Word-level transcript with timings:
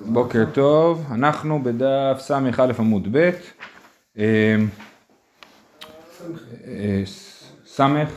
בוקר 0.00 0.44
טוב, 0.52 1.06
אנחנו 1.10 1.62
בדף 1.62 2.16
ס"א 2.20 2.72
עמוד 2.78 3.08
ב', 3.12 3.30
אה, 4.18 4.56
אה, 6.66 7.02
סמ"ך, 7.66 8.08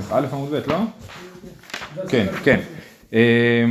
ס"א 0.00 0.20
עמוד 0.32 0.50
ב', 0.54 0.70
לא? 0.70 0.78
כן, 2.08 2.26
כן. 2.44 2.60
אה, 3.14 3.64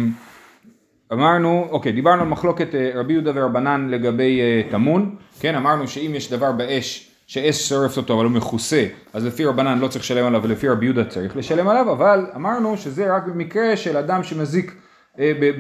אמרנו, 1.14 1.68
אוקיי, 1.70 1.92
דיברנו 1.92 2.22
על 2.22 2.28
מחלוקת 2.28 2.76
אה, 2.76 2.92
רבי 2.96 3.14
יהודה 3.14 3.32
ורבנן 3.36 3.88
לגבי 3.90 4.42
אה, 4.42 4.62
טמון, 4.72 5.16
כן, 5.40 5.56
אמרנו 5.56 5.88
שאם 5.88 6.12
יש 6.16 6.32
דבר 6.32 6.52
באש, 6.52 7.12
שאש 7.28 7.70
שורפת 7.70 7.98
אותו 7.98 8.14
אבל 8.14 8.24
הוא 8.24 8.32
מכוסה, 8.32 8.86
אז 9.14 9.26
לפי 9.26 9.46
רבנן 9.46 9.80
לא 9.80 9.88
צריך 9.88 10.06
לשלם 10.06 10.26
עליו 10.26 10.44
ולפי 10.44 10.70
רבי 10.70 10.86
יהודה 10.86 11.06
צריך 11.06 11.38
לשלם 11.38 11.68
עליו, 11.68 11.92
אבל 11.92 12.26
אמרנו 12.36 12.78
שזה 12.78 13.16
רק 13.16 13.24
במקרה 13.28 13.78
של 13.78 13.98
אדם 13.98 14.24
שמזיק 14.24 14.72
אה, 14.72 14.85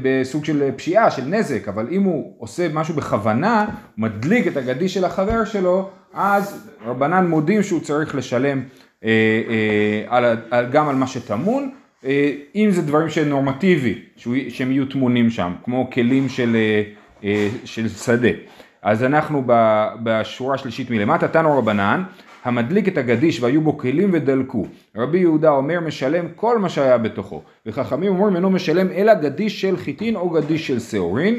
בסוג 0.02 0.46
של 0.46 0.72
פשיעה, 0.76 1.12
של 1.12 1.26
נזק, 1.26 1.68
אבל 1.68 1.88
אם 1.92 2.04
הוא 2.04 2.34
עושה 2.38 2.68
משהו 2.73 2.95
בכוונה, 2.95 3.66
מדליק 3.98 4.48
את 4.48 4.58
הגדיש 4.58 4.94
של 4.94 5.05
החבר 5.05 5.45
שלו, 5.45 5.90
אז 6.14 6.70
רבנן 6.86 7.28
מודים 7.28 7.64
שהוא 7.64 7.80
צריך 7.80 8.16
לשלם 8.16 8.62
אה, 9.04 9.09
אה, 10.52 10.64
גם 10.64 10.90
על 10.90 10.95
מה 10.95 11.08
שטמון, 11.08 11.70
אם 12.55 12.68
זה 12.72 12.81
דברים 12.81 13.09
שהם 13.09 13.30
נורמטיבי, 13.30 14.02
שהם 14.50 14.72
יהיו 14.72 14.86
טמונים 14.86 15.30
שם, 15.30 15.54
כמו 15.64 15.90
כלים 15.94 16.30
של, 16.30 16.58
של 17.66 17.90
שדה. 17.90 18.30
אז 18.81 19.03
אנחנו 19.03 19.44
בשורה 20.03 20.56
השלישית 20.56 20.90
מלמטה, 20.90 21.28
תנו 21.28 21.58
רבנן, 21.58 22.03
המדליק 22.45 22.88
את 22.88 22.98
הגדיש 22.98 23.41
והיו 23.41 23.62
בו 23.62 23.77
כלים 23.77 24.09
ודלקו. 24.13 24.66
רבי 24.95 25.20
יהודה 25.20 25.49
אומר 25.49 25.80
משלם 25.80 26.26
כל 26.36 26.59
מה 26.59 26.70
שהיה 26.70 26.98
בתוכו. 26.98 27.41
וחכמים 27.66 28.12
אומרים 28.12 28.36
אינו 28.36 28.49
משלם 28.49 28.88
אלא 28.91 29.13
גדיש 29.13 29.62
של 29.62 29.77
חיטין 29.77 30.16
או 30.16 30.30
גדיש 30.30 30.67
של 30.67 30.80
שעורין, 30.80 31.36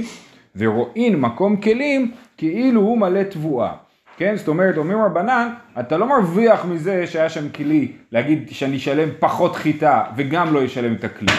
ורואין 0.56 1.20
מקום 1.20 1.56
כלים 1.56 2.10
כאילו 2.36 2.80
הוא 2.80 2.98
מלא 2.98 3.22
תבואה. 3.22 3.72
כן? 4.16 4.36
זאת 4.36 4.48
אומרת, 4.48 4.76
אומרים 4.76 4.98
רבנן, 4.98 5.48
אתה 5.80 5.96
לא 5.96 6.08
מרוויח 6.08 6.64
מזה 6.64 7.06
שהיה 7.06 7.28
שם 7.28 7.48
כלי, 7.48 7.92
להגיד 8.12 8.48
שאני 8.50 8.76
אשלם 8.76 9.08
פחות 9.18 9.56
חיטה 9.56 10.04
וגם 10.16 10.54
לא 10.54 10.64
אשלם 10.64 10.94
את 10.94 11.04
הכלי. 11.04 11.32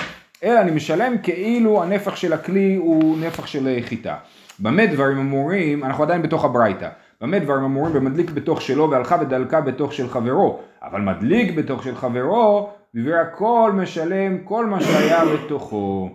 אלא 0.44 0.61
אני 0.61 0.72
משלם 0.72 1.16
כאילו 1.23 1.83
הנפח 1.83 2.16
של 2.16 2.33
הכלי 2.33 2.75
הוא 2.75 3.17
נפח 3.17 3.47
של 3.47 3.77
חיטה. 3.81 4.16
במה 4.59 4.86
דברים 4.86 5.17
אמורים, 5.17 5.83
אנחנו 5.83 6.03
עדיין 6.03 6.22
בתוך 6.22 6.45
הברייתא, 6.45 6.89
במה 7.22 7.40
דברים 7.40 7.64
אמורים 7.64 7.94
במדליק 7.94 8.30
בתוך 8.32 8.62
שלו 8.62 8.92
והלכה 8.92 9.18
ודלקה 9.22 9.62
בתוך 9.62 9.94
של 9.94 10.10
חברו, 10.10 10.60
אבל 10.84 11.02
מדליק 11.02 11.56
בתוך 11.56 11.84
של 11.84 11.96
חברו, 11.96 12.70
דברי 12.96 13.20
הכל 13.20 13.72
משלם 13.76 14.38
כל 14.44 14.66
מה 14.66 14.82
שהיה 14.82 15.26
בתוכו. 15.26 16.10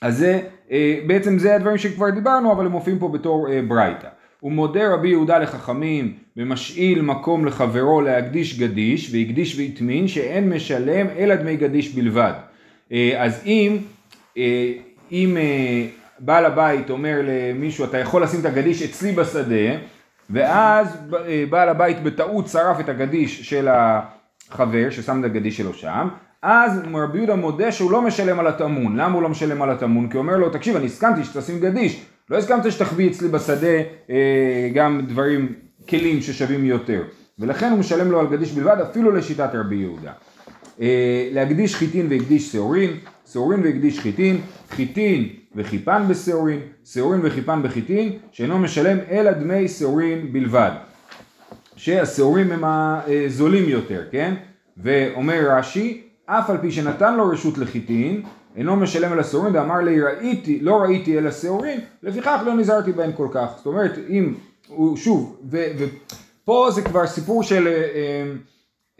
אז 0.00 0.18
זה, 0.18 0.40
אה, 0.70 1.00
בעצם 1.06 1.38
זה 1.38 1.54
הדברים 1.54 1.78
שכבר 1.78 2.10
דיברנו, 2.10 2.52
אבל 2.52 2.66
הם 2.66 2.72
מופיעים 2.72 2.98
פה 2.98 3.08
בתור 3.08 3.48
אה, 3.50 3.60
ברייתא. 3.68 4.08
הוא 4.40 4.52
מודה 4.52 4.94
רבי 4.94 5.08
יהודה 5.08 5.38
לחכמים 5.38 6.14
ומשאיל 6.36 7.02
מקום 7.02 7.44
לחברו 7.44 8.00
להקדיש 8.00 8.58
גדיש 8.58 9.14
והקדיש 9.14 9.58
והטמין 9.58 10.08
שאין 10.08 10.50
משלם 10.50 11.06
אלא 11.18 11.34
דמי 11.34 11.56
גדיש 11.56 11.94
בלבד. 11.94 12.32
אה, 12.92 13.14
אז 13.18 13.42
אם, 13.46 13.76
אם 15.12 15.36
בעל 16.18 16.44
הבית 16.44 16.90
אומר 16.90 17.20
למישהו 17.24 17.84
אתה 17.84 17.98
יכול 17.98 18.22
לשים 18.22 18.40
את 18.40 18.44
הגדיש 18.44 18.82
אצלי 18.82 19.12
בשדה 19.12 19.76
ואז 20.30 20.98
בעל 21.50 21.68
הבית 21.68 22.02
בטעות 22.02 22.48
שרף 22.48 22.80
את 22.80 22.88
הגדיש 22.88 23.50
של 23.50 23.68
החבר 23.70 24.90
ששם 24.90 25.20
את 25.20 25.24
הגדיש 25.24 25.56
שלו 25.56 25.74
שם. 25.74 26.08
אז 26.42 26.82
רבי 26.94 27.18
יהודה 27.18 27.36
מודה 27.36 27.72
שהוא 27.72 27.90
לא 27.90 28.02
משלם 28.02 28.40
על 28.40 28.46
הטמון 28.46 28.96
למה 28.96 29.14
הוא 29.14 29.22
לא 29.22 29.28
משלם 29.28 29.62
על 29.62 29.70
הטמון? 29.70 30.08
כי 30.08 30.16
הוא 30.16 30.22
אומר 30.22 30.36
לו 30.36 30.50
תקשיב 30.50 30.76
אני 30.76 30.86
הסכמתי 30.86 31.24
שתשים 31.24 31.60
גדיש. 31.60 32.02
לא 32.30 32.36
הסכמת 32.36 32.72
שתחביא 32.72 33.10
אצלי 33.10 33.28
בשדה 33.28 33.76
אה, 34.10 34.70
גם 34.74 35.00
דברים 35.08 35.52
כלים 35.88 36.20
ששווים 36.20 36.64
יותר. 36.64 37.02
ולכן 37.38 37.70
הוא 37.70 37.78
משלם 37.78 38.10
לו 38.10 38.20
על 38.20 38.26
גדיש 38.26 38.52
בלבד 38.52 38.76
אפילו 38.80 39.10
לשיטת 39.10 39.50
רבי 39.54 39.76
יהודה. 39.76 40.12
אה, 40.80 41.28
להקדיש 41.32 41.76
חיטין 41.76 42.06
והקדיש 42.10 42.52
שעורין. 42.52 42.90
שעורין 43.32 43.62
והקדיש 43.62 44.00
חיטין. 44.00 44.40
חיטין 44.70 45.28
וחיפן 45.54 46.02
בשעורין, 46.08 46.60
שעורין 46.84 47.20
וחיפן 47.24 47.62
בחיטין, 47.62 48.18
שאינו 48.32 48.58
משלם 48.58 48.98
אלא 49.10 49.32
דמי 49.32 49.68
שעורין 49.68 50.32
בלבד. 50.32 50.70
שהשעורים 51.76 52.52
הם 52.52 52.64
הזולים 52.64 53.68
יותר, 53.68 54.04
כן? 54.10 54.34
ואומר 54.76 55.56
רש"י, 55.56 56.02
אף 56.26 56.50
על 56.50 56.58
פי 56.58 56.72
שנתן 56.72 57.16
לו 57.16 57.28
רשות 57.28 57.58
לחיטין, 57.58 58.22
אינו 58.56 58.76
משלם 58.76 59.12
על 59.12 59.20
השעורים, 59.20 59.54
ואמר 59.54 59.78
לי 59.80 60.02
ראיתי, 60.02 60.60
לא 60.60 60.76
ראיתי 60.76 61.18
אלא 61.18 61.30
שעורים, 61.30 61.80
לפיכך 62.02 62.40
לא 62.46 62.54
נזהרתי 62.54 62.92
בהם 62.92 63.12
כל 63.12 63.28
כך. 63.32 63.48
זאת 63.56 63.66
אומרת, 63.66 63.98
אם 64.08 64.34
שוב, 64.96 65.40
ופה 65.50 66.68
זה 66.74 66.82
כבר 66.82 67.06
סיפור 67.06 67.42
של, 67.42 67.66
אה, 67.66 67.72
אה, 67.72 68.32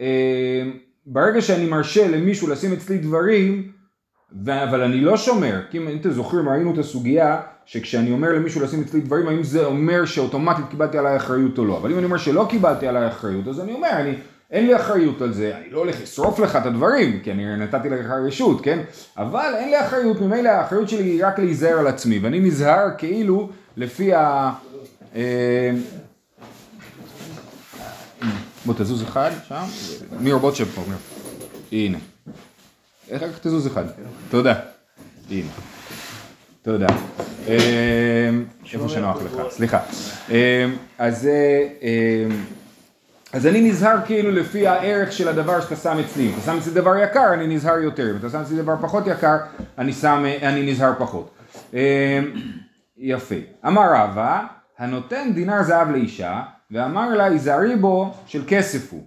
אה, 0.01 0.71
ברגע 1.05 1.41
שאני 1.41 1.65
מרשה 1.65 2.07
למישהו 2.07 2.47
לשים 2.47 2.73
אצלי 2.73 2.97
דברים, 2.97 3.71
ו- 4.45 4.63
אבל 4.63 4.81
אני 4.81 5.01
לא 5.01 5.17
שומר, 5.17 5.61
כי 5.71 5.77
אם 5.77 5.87
אתם 6.01 6.11
זוכרים 6.11 6.49
ראינו 6.49 6.73
את 6.73 6.77
הסוגיה 6.77 7.41
שכשאני 7.65 8.11
אומר 8.11 8.33
למישהו 8.33 8.61
לשים 8.61 8.81
אצלי 8.81 9.01
דברים 9.01 9.27
האם 9.27 9.43
זה 9.43 9.65
אומר 9.65 10.05
שאוטומטית 10.05 10.65
קיבלתי 10.69 10.97
עליי 10.97 11.17
אחריות 11.17 11.57
או 11.57 11.65
לא, 11.65 11.77
אבל 11.77 11.91
אם 11.91 11.97
אני 11.97 12.05
אומר 12.05 12.17
שלא 12.17 12.47
קיבלתי 12.49 12.87
עליי 12.87 13.07
אחריות 13.07 13.47
אז 13.47 13.59
אני 13.59 13.73
אומר 13.73 13.89
אני 13.91 14.13
אין 14.51 14.67
לי 14.67 14.75
אחריות 14.75 15.21
על 15.21 15.33
זה, 15.33 15.57
אני 15.57 15.69
לא 15.69 15.79
הולך 15.79 16.01
לשרוף 16.01 16.39
לך 16.39 16.55
את 16.55 16.65
הדברים, 16.65 17.19
כי 17.23 17.31
אני 17.31 17.57
נתתי 17.57 17.89
לך 17.89 18.05
רשות, 18.27 18.61
כן? 18.61 18.79
אבל 19.17 19.53
אין 19.57 19.69
לי 19.69 19.81
אחריות, 19.81 20.21
ממילא 20.21 20.49
האחריות 20.49 20.89
שלי 20.89 21.03
היא 21.03 21.25
רק 21.25 21.39
להיזהר 21.39 21.79
על 21.79 21.87
עצמי, 21.87 22.19
ואני 22.19 22.39
נזהר 22.39 22.87
כאילו 22.97 23.49
לפי 23.77 24.13
ה... 24.13 24.51
אה, 25.15 25.71
בוא 28.65 28.73
תזוז 28.77 29.03
אחד 29.03 29.31
שם, 29.47 29.63
מי 30.19 30.31
רובוט 30.31 30.55
שפה, 30.55 30.81
הנה. 31.71 31.97
רק 33.11 33.31
תזוז 33.41 33.67
אחד. 33.67 33.83
תודה. 34.29 34.53
הנה. 35.29 35.47
תודה. 36.61 36.87
אמ, 37.47 37.53
איפה 38.73 38.89
שנוח 38.89 39.17
לך, 39.21 39.41
סליחה. 39.49 39.79
אמ, 40.29 40.35
אז 40.97 41.29
אמ, 41.81 42.43
אז 43.33 43.47
אני 43.47 43.61
נזהר 43.61 43.97
כאילו 44.05 44.31
לפי 44.31 44.67
הערך 44.67 45.11
של 45.11 45.27
הדבר 45.27 45.61
שאתה 45.61 45.75
שם 45.75 45.97
אצלי. 45.99 46.27
אם 46.27 46.33
אתה 46.33 46.41
שם 46.41 46.57
אצלי 46.57 46.73
דבר 46.73 46.97
יקר, 46.97 47.33
אני 47.33 47.55
נזהר 47.55 47.77
יותר. 47.77 48.11
אם 48.11 48.17
אתה 48.17 48.29
שם 48.29 48.41
אצלי 48.41 48.57
דבר 48.57 48.75
פחות 48.81 49.07
יקר, 49.07 49.37
אני, 49.77 49.93
שם, 49.93 50.25
אני 50.41 50.71
נזהר 50.71 50.93
פחות. 50.97 51.35
יפה. 52.97 53.35
אמר 53.67 53.93
רבא, 53.93 54.43
הנותן 54.77 55.31
דינר 55.33 55.63
זהב 55.63 55.91
לאישה, 55.91 56.41
ואמר 56.71 57.09
לה, 57.09 57.25
היזהרי 57.25 57.75
בו 57.75 58.13
של 58.25 58.43
כסף 58.47 58.91
הוא. 58.93 59.03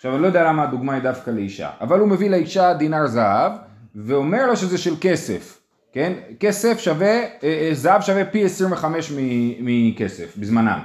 עכשיו 0.00 0.14
אני 0.14 0.22
לא 0.22 0.26
יודע 0.26 0.44
למה 0.44 0.62
הדוגמה 0.62 0.94
היא 0.94 1.02
דווקא 1.02 1.30
לאישה, 1.30 1.70
אבל 1.80 2.00
הוא 2.00 2.08
מביא 2.08 2.30
לאישה 2.30 2.74
דינר 2.74 3.06
זהב 3.06 3.52
ואומר 3.94 4.46
לו 4.46 4.56
שזה 4.56 4.78
של 4.78 4.94
כסף, 5.00 5.60
כן? 5.92 6.12
כסף 6.40 6.78
שווה, 6.78 7.06
אה, 7.08 7.28
אה, 7.42 7.70
זהב 7.72 8.00
שווה 8.00 8.24
פי 8.24 8.44
25 8.44 9.12
מכסף 9.60 10.36
בזמנם. 10.36 10.78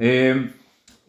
אה, 0.00 0.32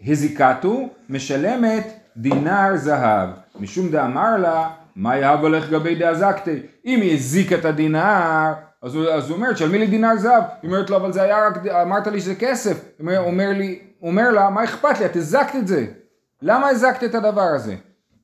הזיקתו 0.07 0.89
משלמת 1.09 1.99
דינר 2.17 2.75
זהב, 2.75 3.29
משום 3.59 3.89
דאמר 3.89 4.37
לה 4.37 4.69
מה 4.95 5.17
יהב 5.17 5.39
הולך 5.39 5.69
גבי 5.69 5.95
דאזקתי, 5.95 6.59
אם 6.85 7.01
היא 7.01 7.13
הזיקה 7.13 7.55
את 7.55 7.65
הדינר 7.65 8.53
אז 8.81 8.95
הוא, 8.95 9.05
אז 9.05 9.29
הוא 9.29 9.35
אומר 9.35 9.53
תשלמי 9.53 9.77
לי 9.77 9.87
דינר 9.87 10.17
זהב, 10.17 10.43
היא 10.61 10.71
אומרת 10.71 10.89
לו 10.89 10.97
אבל 10.97 11.13
זה 11.13 11.21
היה 11.21 11.47
רק, 11.47 11.67
אמרת 11.67 12.07
לי 12.07 12.19
שזה 12.19 12.35
כסף, 12.35 12.85
הוא 12.97 12.99
אומר, 12.99 13.19
אומר, 13.19 13.51
אומר 14.01 14.31
לה 14.31 14.49
מה 14.49 14.63
אכפת 14.63 14.99
לי? 14.99 15.05
את 15.05 15.15
הזקת 15.15 15.55
את 15.55 15.67
זה, 15.67 15.85
למה 16.47 16.69
הזקת 16.69 17.03
את 17.03 17.15
הדבר 17.15 17.41
הזה? 17.55 17.75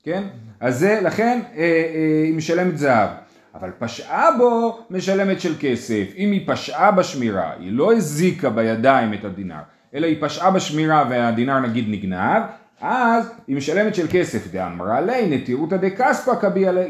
כן? 0.03 0.23
אז 0.59 0.79
זה, 0.79 0.99
לכן 1.03 1.39
אה, 1.55 1.61
אה, 1.61 2.23
היא 2.25 2.33
משלמת 2.33 2.77
זהב. 2.77 3.09
אבל 3.55 3.69
פשעה 3.79 4.37
בו 4.37 4.79
משלמת 4.89 5.41
של 5.41 5.53
כסף. 5.59 6.05
אם 6.17 6.31
היא 6.31 6.47
פשעה 6.47 6.91
בשמירה, 6.91 7.51
היא 7.59 7.71
לא 7.71 7.93
הזיקה 7.93 8.49
בידיים 8.49 9.13
את 9.13 9.25
הדינר, 9.25 9.61
אלא 9.93 10.07
היא 10.07 10.17
פשעה 10.21 10.51
בשמירה 10.51 11.05
והדינר 11.09 11.59
נגיד 11.59 11.85
נגנב, 11.87 12.43
אז 12.81 13.31
היא 13.47 13.55
משלמת 13.55 13.95
של 13.95 14.07
כסף. 14.11 14.51
דאמרה 14.51 15.01
לי 15.01 15.37
נטירותא 15.37 15.77
דכספא 15.77 16.31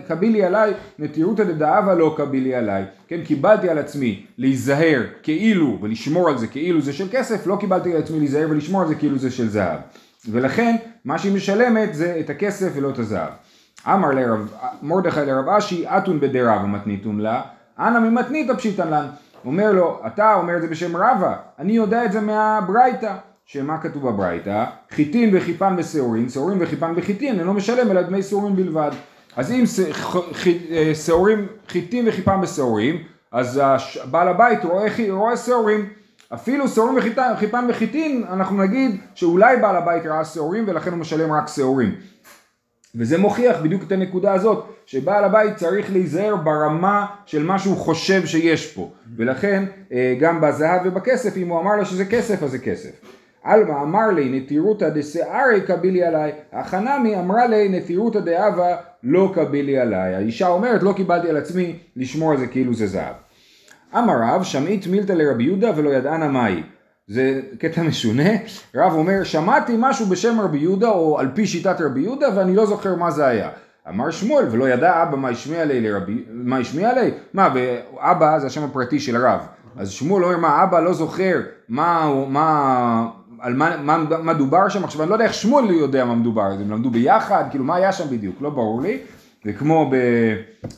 קבילי 0.07 0.43
עליי, 0.43 0.73
נטירותא 0.99 1.43
דדאבה 1.43 1.95
לא 1.95 2.13
קבילי 2.17 2.55
עליי. 2.55 2.83
כן, 3.07 3.21
קיבלתי 3.23 3.69
על 3.69 3.77
עצמי 3.77 4.25
להיזהר 4.37 5.03
כאילו 5.23 5.77
ולשמור 5.81 6.29
על 6.29 6.37
זה 6.37 6.47
כאילו 6.47 6.81
זה 6.81 6.93
של 6.93 7.07
כסף, 7.11 7.47
לא 7.47 7.57
קיבלתי 7.59 7.93
על 7.93 8.01
עצמי 8.01 8.19
להיזהר 8.19 8.47
ולשמור 8.49 8.81
על 8.81 8.87
זה 8.87 8.95
כאילו 8.95 9.17
זה 9.17 9.31
של 9.31 9.49
זהב. 9.49 9.79
ולכן 10.29 10.75
מה 11.05 11.17
שהיא 11.17 11.35
משלמת 11.35 11.93
זה 11.93 12.17
את 12.19 12.29
הכסף 12.29 12.71
ולא 12.75 12.89
את 12.89 12.99
הזהב. 12.99 13.29
אמר 13.87 14.11
לרב, 14.11 14.53
מרדכי 14.81 15.25
לרב 15.25 15.49
אשי, 15.49 15.87
אתון 15.87 16.19
בדרב 16.19 16.65
מתניתון 16.65 17.19
לה, 17.19 17.41
אנא 17.79 17.99
ממתניתא 17.99 18.53
פשיטן 18.53 18.87
לן. 18.89 19.05
אומר 19.45 19.71
לו, 19.71 20.01
אתה 20.07 20.33
אומר 20.33 20.57
את 20.57 20.61
זה 20.61 20.67
בשם 20.67 20.97
רבא, 20.97 21.35
אני 21.59 21.73
יודע 21.73 22.05
את 22.05 22.11
זה 22.11 22.21
מהברייתא. 22.21 23.13
שמה 23.45 23.77
כתוב 23.77 24.09
בברייתא? 24.09 24.65
חיטין 24.91 25.29
וחיפן 25.33 25.75
ושעורין, 25.77 26.29
שעורין 26.29 26.57
וחיפן 26.61 26.93
וחיטין, 26.95 27.39
אינו 27.39 27.53
משלם 27.53 27.91
אלא 27.91 28.01
דמי 28.01 28.23
שעורין 28.23 28.55
בלבד. 28.55 28.91
אז 29.35 29.51
אם 29.51 29.63
שעורים, 31.05 31.47
חיטין 31.67 32.07
וחיפן 32.07 32.41
בשעורים, 32.41 33.03
אז 33.31 33.61
בעל 34.11 34.27
הבית 34.27 34.65
רואה, 34.65 34.87
רואה 35.09 35.37
שעורים. 35.37 35.85
אפילו 36.33 36.67
שעורים 36.67 36.97
וחיפן 37.33 37.65
וחיטין, 37.69 38.23
אנחנו 38.29 38.57
נגיד 38.57 38.95
שאולי 39.15 39.57
בעל 39.57 39.75
הבית 39.75 40.05
ראה 40.05 40.25
שעורים 40.25 40.63
ולכן 40.67 40.91
הוא 40.91 40.99
משלם 40.99 41.31
רק 41.31 41.47
שעורים. 41.47 41.95
וזה 42.95 43.17
מוכיח 43.17 43.57
בדיוק 43.61 43.83
את 43.83 43.91
הנקודה 43.91 44.33
הזאת, 44.33 44.65
שבעל 44.85 45.23
הבית 45.23 45.55
צריך 45.55 45.91
להיזהר 45.91 46.35
ברמה 46.35 47.05
של 47.25 47.43
מה 47.43 47.59
שהוא 47.59 47.77
חושב 47.77 48.25
שיש 48.25 48.73
פה, 48.73 48.91
ולכן 49.17 49.63
אה, 49.91 50.15
גם 50.19 50.41
בזהב 50.41 50.81
ובכסף, 50.85 51.37
אם 51.37 51.47
הוא 51.49 51.59
אמר 51.59 51.75
לה 51.75 51.85
שזה 51.85 52.05
כסף, 52.05 52.43
אז 52.43 52.51
זה 52.51 52.59
כסף. 52.59 52.91
עלמא 53.43 53.81
אמר 53.81 54.07
לי 54.11 54.39
נטירותא 54.39 54.89
דשערי 54.89 55.61
קבילי 55.67 56.03
עליי, 56.03 56.31
החנמי 56.53 57.15
אמרה 57.19 57.47
לי 57.47 57.69
נטירותא 57.69 58.19
דאבה 58.19 58.75
לא 59.03 59.31
קבילי 59.35 59.79
עליי. 59.79 60.15
האישה 60.15 60.47
אומרת 60.47 60.83
לא 60.83 60.93
קיבלתי 60.93 61.29
על 61.29 61.37
עצמי 61.37 61.79
לשמור 61.95 62.31
על 62.31 62.37
זה 62.37 62.47
כאילו 62.47 62.73
זה 62.73 62.87
זהב. 62.87 63.15
אמר 63.97 64.13
רב 64.21 64.43
שמעית 64.43 64.87
מילתא 64.87 65.11
לרבי 65.11 65.43
יהודה 65.43 65.71
ולא 65.75 65.89
ידענה 65.89 66.27
מהי. 66.27 66.63
זה 67.07 67.41
קטע 67.59 67.83
משונה, 67.83 68.29
רב 68.75 68.93
אומר 68.93 69.23
שמעתי 69.23 69.73
משהו 69.77 70.05
בשם 70.05 70.41
רבי 70.41 70.57
יהודה 70.57 70.89
או 70.89 71.19
על 71.19 71.27
פי 71.33 71.47
שיטת 71.47 71.81
רבי 71.81 72.01
יהודה 72.01 72.27
ואני 72.35 72.55
לא 72.55 72.65
זוכר 72.65 72.95
מה 72.95 73.11
זה 73.11 73.25
היה. 73.25 73.49
אמר 73.89 74.11
שמואל 74.11 74.45
ולא 74.51 74.69
ידע 74.69 75.03
אבא 75.03 75.17
מה 75.17 75.29
השמיע 75.29 75.65
לי 75.65 75.81
לרבי, 75.81 76.23
מה 76.29 76.57
השמיע 76.57 76.93
לי? 76.93 77.11
מה, 77.33 77.53
ואבא 77.53 78.39
זה 78.39 78.47
השם 78.47 78.63
הפרטי 78.63 78.99
של 78.99 79.15
הרב. 79.15 79.39
אז 79.77 79.89
שמואל 79.89 80.23
אומר 80.23 80.37
מה 80.37 80.63
אבא 80.63 80.79
לא 80.79 80.93
זוכר 80.93 81.41
מה, 81.69 82.13
מה, 82.27 83.07
על 83.39 83.53
מה, 83.53 83.77
מה, 83.77 83.97
מה 84.23 84.33
דובר 84.33 84.69
שם, 84.69 84.83
עכשיו 84.83 85.01
אני 85.01 85.09
לא 85.09 85.15
יודע 85.15 85.25
איך 85.25 85.33
שמואל 85.33 85.69
יודע 85.69 86.05
מה 86.05 86.15
מדובר, 86.15 86.41
הם 86.41 86.71
למדו 86.71 86.89
ביחד, 86.89 87.43
כאילו 87.49 87.63
מה 87.63 87.75
היה 87.75 87.91
שם 87.91 88.09
בדיוק, 88.09 88.35
לא 88.41 88.49
ברור 88.49 88.81
לי. 88.81 88.97
זה 89.45 89.53
כמו 89.53 89.89
ב, 89.91 89.95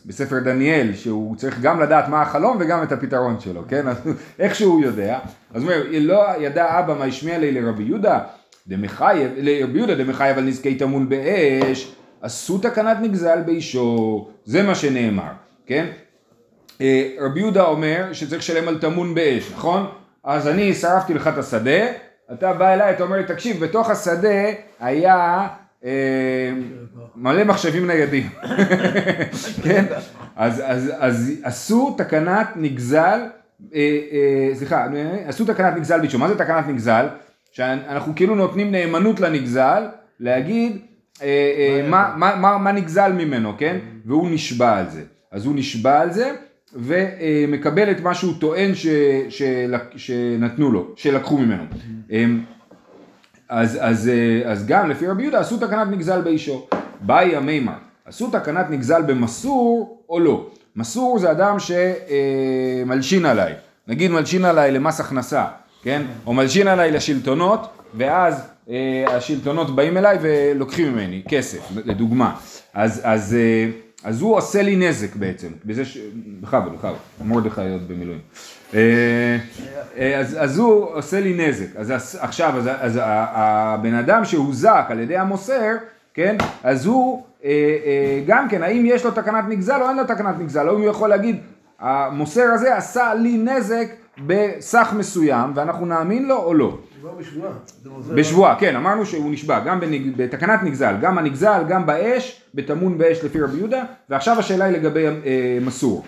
בספר 0.05 0.39
דניאל, 0.39 0.93
שהוא 0.93 1.35
צריך 1.35 1.59
גם 1.61 1.81
לדעת 1.81 2.07
מה 2.07 2.21
החלום 2.21 2.57
וגם 2.59 2.83
את 2.83 2.91
הפתרון 2.91 3.39
שלו, 3.39 3.63
כן? 3.67 3.87
אז 3.87 3.97
איך 4.39 4.55
שהוא 4.55 4.81
יודע. 4.81 5.19
אז 5.53 5.63
הוא 5.63 5.71
אומר, 5.71 5.83
לא 5.99 6.25
ידע 6.39 6.79
אבא 6.79 6.93
מה 6.93 7.05
השמיע 7.05 7.37
לי 7.37 7.51
לרבי 7.51 7.83
יהודה, 7.83 8.19
דמחייב, 8.67 9.31
לרבי 9.37 9.77
יהודה 9.77 9.95
דמחייב 9.95 10.37
על 10.37 10.43
נזקי 10.43 10.75
טמון 10.75 11.09
באש, 11.09 11.95
עשו 12.21 12.57
תקנת 12.57 12.97
נגזל 13.01 13.41
באישו, 13.41 14.27
זה 14.45 14.63
מה 14.63 14.75
שנאמר, 14.75 15.31
כן? 15.65 15.85
אה, 16.81 17.09
רבי 17.19 17.39
יהודה 17.39 17.63
אומר 17.63 18.13
שצריך 18.13 18.41
לשלם 18.41 18.67
על 18.67 18.79
טמון 18.79 19.15
באש, 19.15 19.51
נכון? 19.51 19.85
אז 20.23 20.47
אני 20.47 20.73
שרפתי 20.73 21.13
לך 21.13 21.27
את 21.27 21.37
השדה, 21.37 21.85
אתה 22.33 22.53
בא 22.53 22.73
אליי, 22.73 22.93
אתה 22.93 23.03
אומר 23.03 23.17
לי, 23.17 23.23
תקשיב, 23.23 23.65
בתוך 23.65 23.89
השדה 23.89 24.43
היה 24.79 25.47
מלא 27.15 27.43
מחשבים 27.43 27.87
ניידים, 27.87 28.29
כן? 29.63 29.85
אז, 30.35 30.61
אז, 30.65 30.91
אז 30.99 31.31
עשו 31.43 31.95
תקנת 31.97 32.47
נגזל, 32.55 33.19
אה, 33.75 33.99
אה, 34.11 34.55
סליחה, 34.55 34.87
עשו 35.25 35.45
תקנת 35.45 35.75
נגזל 35.75 36.01
ביצ'ו, 36.01 36.19
מה 36.19 36.27
זה 36.27 36.37
תקנת 36.37 36.67
נגזל? 36.67 37.07
שאנחנו 37.51 38.15
כאילו 38.15 38.35
נותנים 38.35 38.71
נאמנות 38.71 39.19
לנגזל, 39.19 39.83
להגיד 40.19 40.77
מה, 41.89 42.13
מה, 42.17 42.35
מה, 42.35 42.57
מה 42.57 42.71
נגזל 42.71 43.11
ממנו, 43.11 43.53
כן? 43.57 43.77
והוא 44.05 44.29
נשבע 44.31 44.77
על 44.77 44.89
זה. 44.89 45.01
אז 45.31 45.45
הוא 45.45 45.55
נשבע 45.55 46.01
על 46.01 46.11
זה, 46.11 46.31
ומקבל 46.75 47.91
את 47.91 47.99
מה 47.99 48.13
שהוא 48.13 48.33
טוען 48.39 48.75
ש, 48.75 48.87
של, 49.29 49.75
שנתנו 49.95 50.71
לו, 50.71 50.91
שלקחו 50.95 51.37
ממנו. 51.37 51.63
אז, 53.53 53.77
אז, 53.81 54.11
אז 54.45 54.65
גם 54.67 54.89
לפי 54.89 55.07
רבי 55.07 55.21
יהודה 55.23 55.39
עשו 55.39 55.57
תקנת 55.57 55.87
נגזל 55.91 56.21
באישו. 56.21 56.67
באי 57.01 57.35
המימר, 57.35 57.73
עשו 58.05 58.29
תקנת 58.31 58.69
נגזל 58.69 59.01
במסור 59.01 59.97
או 60.09 60.19
לא? 60.19 60.49
מסור 60.75 61.19
זה 61.19 61.31
אדם 61.31 61.57
שמלשין 61.59 63.25
עליי, 63.25 63.53
נגיד 63.87 64.11
מלשין 64.11 64.45
עליי 64.45 64.71
למס 64.71 64.99
הכנסה, 64.99 65.45
כן? 65.83 66.01
או 66.25 66.33
מלשין 66.33 66.67
עליי 66.67 66.91
לשלטונות, 66.91 67.67
ואז 67.93 68.47
אה, 68.69 69.05
השלטונות 69.07 69.75
באים 69.75 69.97
אליי 69.97 70.17
ולוקחים 70.21 70.93
ממני 70.93 71.23
כסף, 71.29 71.59
לדוגמה. 71.85 72.35
אז, 72.73 73.01
אז, 73.03 73.35
אה, 73.39 73.69
אז 74.03 74.21
הוא 74.21 74.35
עושה 74.35 74.61
לי 74.61 74.75
נזק 74.75 75.15
בעצם, 75.15 75.47
בזה 75.65 75.85
ש... 75.85 75.97
בכבוד, 76.41 76.73
בכבוד, 76.73 76.97
מרדכי 77.25 77.69
עוד 77.71 77.87
במילואים. 77.87 78.21
אה, 78.75 79.37
אה, 79.97 80.19
אז, 80.19 80.59
הוא 80.59 80.85
עושה 80.93 81.19
לי 81.19 81.47
נזק, 81.47 81.75
אז 81.75 82.17
עכשיו, 82.19 82.53
אז, 82.57 82.69
אז 82.79 82.99
הבן 83.03 83.93
אדם 83.93 84.25
שהוזק 84.25 84.85
על 84.89 84.99
ידי 84.99 85.17
המוסר, 85.17 85.71
כן, 86.13 86.35
אז 86.63 86.85
הוא 86.85 87.23
אה, 87.45 88.23
גם 88.27 88.49
כן, 88.49 88.63
האם 88.63 88.85
יש 88.85 89.05
לו 89.05 89.11
תקנת 89.11 89.43
נגזל 89.49 89.81
או 89.81 89.89
אין 89.89 89.97
לו 89.97 90.03
תקנת 90.03 90.39
נגזל, 90.39 90.69
או 90.69 90.75
אם 90.75 90.81
הוא 90.81 90.89
יכול 90.89 91.09
להגיד, 91.09 91.37
המוסר 91.79 92.43
הזה 92.53 92.77
עשה 92.77 93.13
לי 93.13 93.37
נזק 93.37 93.87
בסך 94.25 94.93
מסוים, 94.97 95.51
ואנחנו 95.55 95.85
נאמין 95.85 96.27
לו 96.27 96.37
או 96.37 96.53
לא. 96.53 96.77
בשבועה. 97.19 97.51
בשבועה, 98.15 98.55
כן, 98.59 98.75
אמרנו 98.75 99.05
שהוא 99.05 99.31
נשבע, 99.31 99.59
גם 99.59 99.79
בתקנת 100.15 100.63
נגזל, 100.63 100.95
גם 101.01 101.17
הנגזל, 101.17 101.63
גם 101.67 101.85
באש, 101.85 102.41
בטמון 102.53 102.97
באש 102.97 103.23
לפי 103.23 103.41
רבי 103.41 103.57
יהודה, 103.57 103.83
ועכשיו 104.09 104.39
השאלה 104.39 104.65
היא 104.65 104.77
לגבי 104.77 105.05
מסור. 105.61 106.03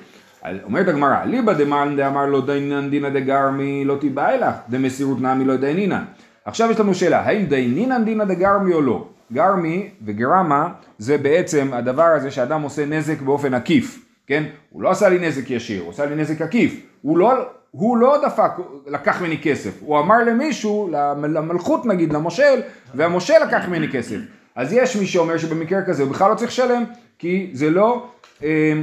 אומרת 0.63 0.87
הגמרא, 0.87 1.23
אליבא 1.25 1.53
דמאן 1.53 1.95
דאמר 1.97 2.25
לא 2.25 2.41
דיינינן 2.41 2.89
דינא 2.89 3.09
דגרמי 3.09 3.85
לא 3.85 3.97
תיבעי 4.01 4.37
לך, 4.37 4.55
דמסירות 4.69 5.21
נמי 5.21 5.45
לא 5.45 5.55
דיינינן. 5.55 6.03
עכשיו 6.45 6.71
יש 6.71 6.79
לנו 6.79 6.93
שאלה, 6.93 7.19
האם 7.19 7.45
דיינינן 7.45 8.05
דינא 8.05 8.23
דגרמי 8.23 8.73
או 8.73 8.81
לא? 8.81 9.07
גרמי 9.33 9.89
וגרמה 10.05 10.69
זה 10.97 11.17
בעצם 11.17 11.69
הדבר 11.73 12.03
הזה 12.03 12.31
שאדם 12.31 12.61
עושה 12.61 12.85
נזק 12.85 13.21
באופן 13.21 13.53
עקיף, 13.53 14.05
כן? 14.27 14.43
הוא 14.69 14.81
לא 14.81 14.89
עשה 14.89 15.09
לי 15.09 15.27
נזק 15.27 15.49
ישיר, 15.49 15.83
הוא 15.83 15.89
עשה 15.89 16.05
לי 16.05 16.15
נזק 16.15 16.41
עקיף. 16.41 16.81
הוא 17.01 17.17
לא, 17.17 17.33
הוא 17.71 17.97
לא 17.97 18.17
דפק, 18.25 18.51
לקח 18.87 19.21
ממני 19.21 19.37
כסף, 19.41 19.71
הוא 19.81 19.99
אמר 19.99 20.23
למישהו, 20.23 20.89
למלכות 21.21 21.85
נגיד, 21.85 22.13
למושל, 22.13 22.61
והמושל 22.93 23.33
לקח 23.47 23.67
ממני 23.67 23.91
כסף. 23.91 24.17
אז 24.55 24.73
יש 24.73 24.95
מי 24.95 25.05
שאומר 25.05 25.37
שבמקרה 25.37 25.81
כזה 25.81 26.03
הוא 26.03 26.11
בכלל 26.11 26.31
לא 26.31 26.35
צריך 26.35 26.51
לשלם, 26.51 26.83
כי 27.19 27.49
זה 27.53 27.69
לא... 27.69 28.07
אה, 28.43 28.73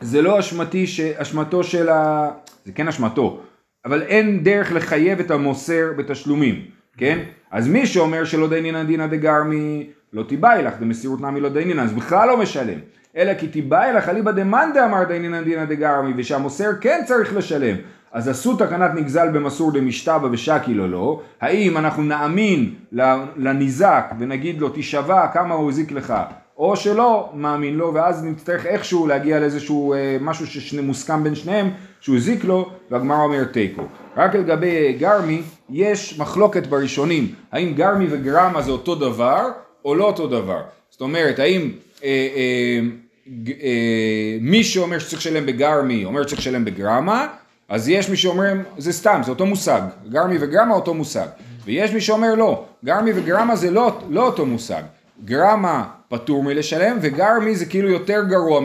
זה 0.00 0.22
לא 0.22 0.38
אשמתי, 0.38 0.84
אשמתו 1.16 1.64
של 1.64 1.88
ה... 1.88 2.30
זה 2.64 2.72
כן 2.72 2.88
אשמתו, 2.88 3.40
אבל 3.84 4.02
אין 4.02 4.44
דרך 4.44 4.72
לחייב 4.72 5.20
את 5.20 5.30
המוסר 5.30 5.92
בתשלומים, 5.96 6.64
כן? 6.96 7.18
אז 7.50 7.68
מי 7.68 7.86
שאומר 7.86 8.24
שלא 8.24 8.48
דיינינא 8.48 8.82
דינא 8.82 9.06
דגרמי 9.06 9.90
לא 10.12 10.22
תיבאי 10.22 10.62
לך, 10.62 10.74
דמסירות 10.80 11.20
נמי 11.20 11.40
לא 11.40 11.48
דיינינא, 11.48 11.80
אז 11.80 11.92
בכלל 11.92 12.28
לא 12.28 12.36
משלם. 12.36 12.78
אלא 13.16 13.34
כי 13.34 13.48
תיבאי 13.48 13.92
לך 13.92 14.08
אליבא 14.08 14.30
דמאן 14.30 14.70
דאמר 14.74 15.04
דיינינא 15.04 15.42
דינא 15.42 15.64
דגרמי, 15.64 16.12
ושהמוסר 16.16 16.70
כן 16.80 17.00
צריך 17.06 17.36
לשלם. 17.36 17.76
אז 18.12 18.28
עשו 18.28 18.56
תקנת 18.56 18.90
נגזל 18.94 19.28
במסור 19.28 19.72
דמשתבא 19.72 20.28
ושקיל 20.32 20.80
או 20.80 20.86
לא, 20.86 21.22
האם 21.40 21.76
אנחנו 21.76 22.02
נאמין 22.02 22.74
לניזק 23.36 24.14
ונגיד 24.18 24.60
לו 24.60 24.68
תישבע 24.68 25.26
כמה 25.32 25.54
הוא 25.54 25.70
הזיק 25.70 25.92
לך 25.92 26.14
או 26.58 26.76
שלא 26.76 27.30
מאמין 27.34 27.74
לו, 27.74 27.94
ואז 27.94 28.24
נצטרך 28.24 28.66
איכשהו 28.66 29.06
להגיע 29.06 29.40
לאיזשהו 29.40 29.94
אה, 29.94 30.16
משהו 30.20 30.46
שמוסכם 30.46 31.24
בין 31.24 31.34
שניהם, 31.34 31.70
שהוא 32.00 32.16
הזיק 32.16 32.44
לו, 32.44 32.70
והגמרא 32.90 33.22
אומר 33.22 33.44
תיקו. 33.44 33.82
רק 34.16 34.34
לגבי 34.34 34.92
גרמי, 34.92 35.42
יש 35.70 36.18
מחלוקת 36.18 36.66
בראשונים, 36.66 37.34
האם 37.52 37.72
גרמי 37.74 38.06
וגרמה 38.10 38.62
זה 38.62 38.70
אותו 38.70 38.94
דבר, 38.94 39.48
או 39.84 39.94
לא 39.94 40.04
אותו 40.04 40.26
דבר. 40.26 40.60
זאת 40.90 41.00
אומרת, 41.00 41.38
האם 41.38 41.70
אה, 42.04 42.08
אה, 42.36 42.80
אה, 43.62 44.38
מי 44.40 44.64
שאומר 44.64 44.98
שצריך 44.98 45.20
לשלם 45.20 45.46
בגרמי, 45.46 46.04
אומר 46.04 46.22
שצריך 46.22 46.40
לשלם 46.40 46.64
בגרמה, 46.64 47.26
אז 47.68 47.88
יש 47.88 48.10
מי 48.10 48.16
שאומר, 48.16 48.52
זה 48.78 48.92
סתם, 48.92 49.20
זה 49.24 49.30
אותו 49.30 49.46
מושג, 49.46 49.80
גרמי 50.08 50.36
וגרמה 50.40 50.74
אותו 50.74 50.94
מושג. 50.94 51.26
ויש 51.64 51.92
מי 51.92 52.00
שאומר 52.00 52.34
לא, 52.34 52.64
גרמי 52.84 53.10
וגרמה 53.14 53.56
זה 53.56 53.70
לא, 53.70 54.00
לא 54.10 54.26
אותו 54.26 54.46
מושג. 54.46 54.82
גרמה 55.24 55.84
פטור 56.08 56.42
מלשלם, 56.42 56.98
וגרמי 57.02 57.56
זה 57.56 57.66
כאילו 57.66 57.88
יותר 57.88 58.24
גרוע 58.28 58.60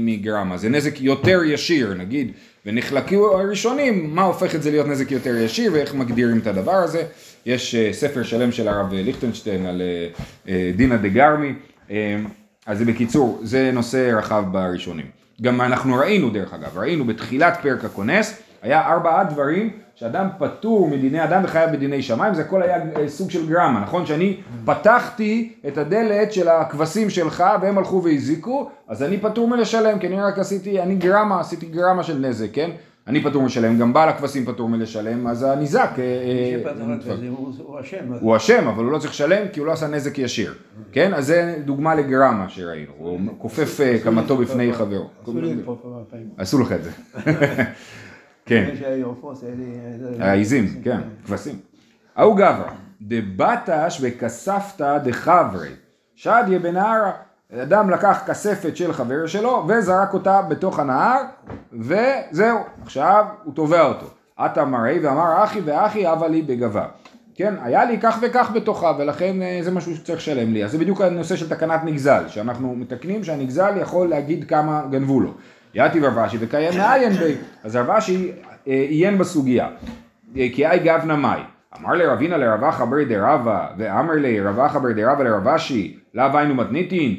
מגרמה, 0.00 0.56
זה 0.56 0.68
נזק 0.68 1.00
יותר 1.00 1.40
ישיר 1.44 1.94
נגיד, 1.94 2.32
ונחלקו 2.66 3.40
הראשונים, 3.40 4.14
מה 4.14 4.22
הופך 4.22 4.54
את 4.54 4.62
זה 4.62 4.70
להיות 4.70 4.86
נזק 4.86 5.10
יותר 5.10 5.36
ישיר 5.36 5.72
ואיך 5.74 5.94
מגדירים 5.94 6.38
את 6.38 6.46
הדבר 6.46 6.72
הזה. 6.72 7.02
יש 7.46 7.74
uh, 7.74 7.92
ספר 7.92 8.22
שלם 8.22 8.52
של 8.52 8.68
הרב 8.68 8.92
ליכטנשטיין 8.92 9.66
על 9.66 9.82
uh, 9.82 10.20
uh, 10.46 10.50
דינא 10.76 10.96
דה 10.96 11.08
גרמי, 11.08 11.52
אז 12.66 12.82
בקיצור, 12.82 13.40
זה 13.42 13.70
נושא 13.72 14.12
רחב 14.18 14.44
בראשונים. 14.52 15.06
גם 15.42 15.60
אנחנו 15.60 15.94
ראינו 15.94 16.30
דרך 16.30 16.54
אגב, 16.54 16.78
ראינו 16.78 17.04
בתחילת 17.04 17.58
פרק 17.62 17.84
הכונס, 17.84 18.42
היה 18.62 18.92
ארבעה 18.92 19.24
דברים 19.24 19.70
שאדם 19.94 20.28
פטור 20.38 20.88
מדיני 20.88 21.24
אדם 21.24 21.40
וחייב 21.44 21.70
בדיני 21.72 22.02
שמיים, 22.02 22.34
זה 22.34 22.42
הכל 22.42 22.62
היה 22.62 22.76
אה, 22.96 23.08
סוג 23.08 23.30
של 23.30 23.48
גרמה, 23.48 23.80
נכון? 23.80 24.06
שאני 24.06 24.36
פתחתי 24.64 25.52
את 25.68 25.78
הדלת 25.78 26.32
של 26.32 26.48
הכבשים 26.48 27.10
שלך 27.10 27.44
והם 27.62 27.78
הלכו 27.78 28.02
והזיקו, 28.04 28.70
אז 28.88 29.02
אני 29.02 29.18
פטור 29.18 29.48
מלשלם, 29.48 29.98
כי 29.98 30.06
אני 30.06 30.20
רק 30.20 30.38
עשיתי, 30.38 30.80
אני 30.80 30.94
גרמה, 30.94 31.40
עשיתי 31.40 31.66
גרמה 31.66 32.02
של 32.02 32.18
נזק, 32.18 32.48
כן? 32.52 32.70
אני 33.06 33.24
פטור 33.24 33.42
מלשלם, 33.42 33.78
גם 33.78 33.92
בעל 33.92 34.08
הכבשים 34.08 34.44
פטור 34.46 34.68
מלשלם, 34.68 35.26
אז 35.26 35.42
הניזק... 35.42 35.90
מי 35.96 36.02
שפתח 36.60 36.84
הכבשים 37.00 37.32
הוא 37.32 37.80
אשם. 37.80 38.12
הוא 38.20 38.36
אשם, 38.36 38.68
אבל 38.68 38.84
הוא 38.84 38.92
לא 38.92 38.98
צריך 38.98 39.12
לשלם 39.12 39.48
כי 39.52 39.60
הוא 39.60 39.66
לא 39.66 39.72
עשה 39.72 39.86
נזק 39.86 40.18
ישיר. 40.18 40.54
כן? 40.92 41.14
אז 41.14 41.26
זה 41.26 41.58
דוגמה 41.64 41.94
לגרמה 41.94 42.48
שראינו. 42.48 42.92
הוא 42.98 43.20
כופף 43.38 43.80
אה, 43.80 43.98
קמתו 44.04 44.36
בפני 44.36 44.72
חברו. 44.72 45.08
עשו 46.38 46.58
לך 46.58 46.72
את 46.72 46.84
זה. 46.84 46.90
כן. 48.46 48.70
העיזים, 50.20 50.80
כן, 50.84 51.00
כבשים. 51.26 51.54
ההוא 52.16 52.36
גברא, 52.36 52.70
דבטש 53.00 53.98
וכספתא 54.00 54.98
דחברי, 54.98 55.72
שדיה 56.14 56.58
בנהרה. 56.58 57.12
אדם 57.54 57.90
לקח 57.90 58.22
כספת 58.26 58.76
של 58.76 58.92
חבר 58.92 59.26
שלו 59.26 59.66
וזרק 59.68 60.14
אותה 60.14 60.42
בתוך 60.42 60.78
הנהר 60.78 61.22
וזהו, 61.72 62.58
עכשיו 62.82 63.24
הוא 63.44 63.54
תובע 63.54 63.82
אותו. 63.82 64.06
עתה 64.36 64.64
מראי 64.64 64.98
ואמר 64.98 65.44
אחי 65.44 65.60
ואחי 65.64 66.06
הבה 66.06 66.28
לי 66.28 66.42
בגבה. 66.42 66.86
כן, 67.34 67.54
היה 67.62 67.84
לי 67.84 67.98
כך 68.00 68.18
וכך 68.22 68.50
בתוכה 68.54 68.92
ולכן 68.98 69.42
אה, 69.42 69.58
זה 69.62 69.70
משהו 69.70 69.96
שצריך 69.96 70.18
לשלם 70.18 70.52
לי. 70.52 70.64
אז 70.64 70.72
זה 70.72 70.78
בדיוק 70.78 71.00
הנושא 71.00 71.36
של 71.36 71.48
תקנת 71.48 71.80
נגזל, 71.84 72.28
שאנחנו 72.28 72.76
מתקנים 72.76 73.24
שהנגזל 73.24 73.72
יכול 73.80 74.08
להגיד 74.08 74.44
כמה 74.48 74.82
גנבו 74.90 75.20
לו. 75.20 75.34
יתיב 75.74 76.04
רבשי 76.04 76.36
וקיים 76.40 76.78
מעיין 76.78 77.12
בי, 77.12 77.34
אז 77.64 77.76
רבשי 77.76 78.32
אה, 78.68 78.86
עיין 78.88 79.18
בסוגיה. 79.18 79.68
אה, 80.36 80.46
כי 80.54 80.66
אי 80.66 80.78
גבנה 80.78 81.16
מאי. 81.16 81.40
אמר 81.80 81.94
לרבינה 81.94 82.36
לרבה 82.36 82.72
חברי 82.72 83.04
דרבה, 83.04 83.66
ואמר 83.78 84.14
לי 84.14 84.40
רבה 84.40 84.68
חברי 84.68 84.94
דרבה 84.94 85.24
לרבשי, 85.24 85.96
לאו 86.14 86.38
היינו 86.38 86.54
מתניתין. 86.54 87.14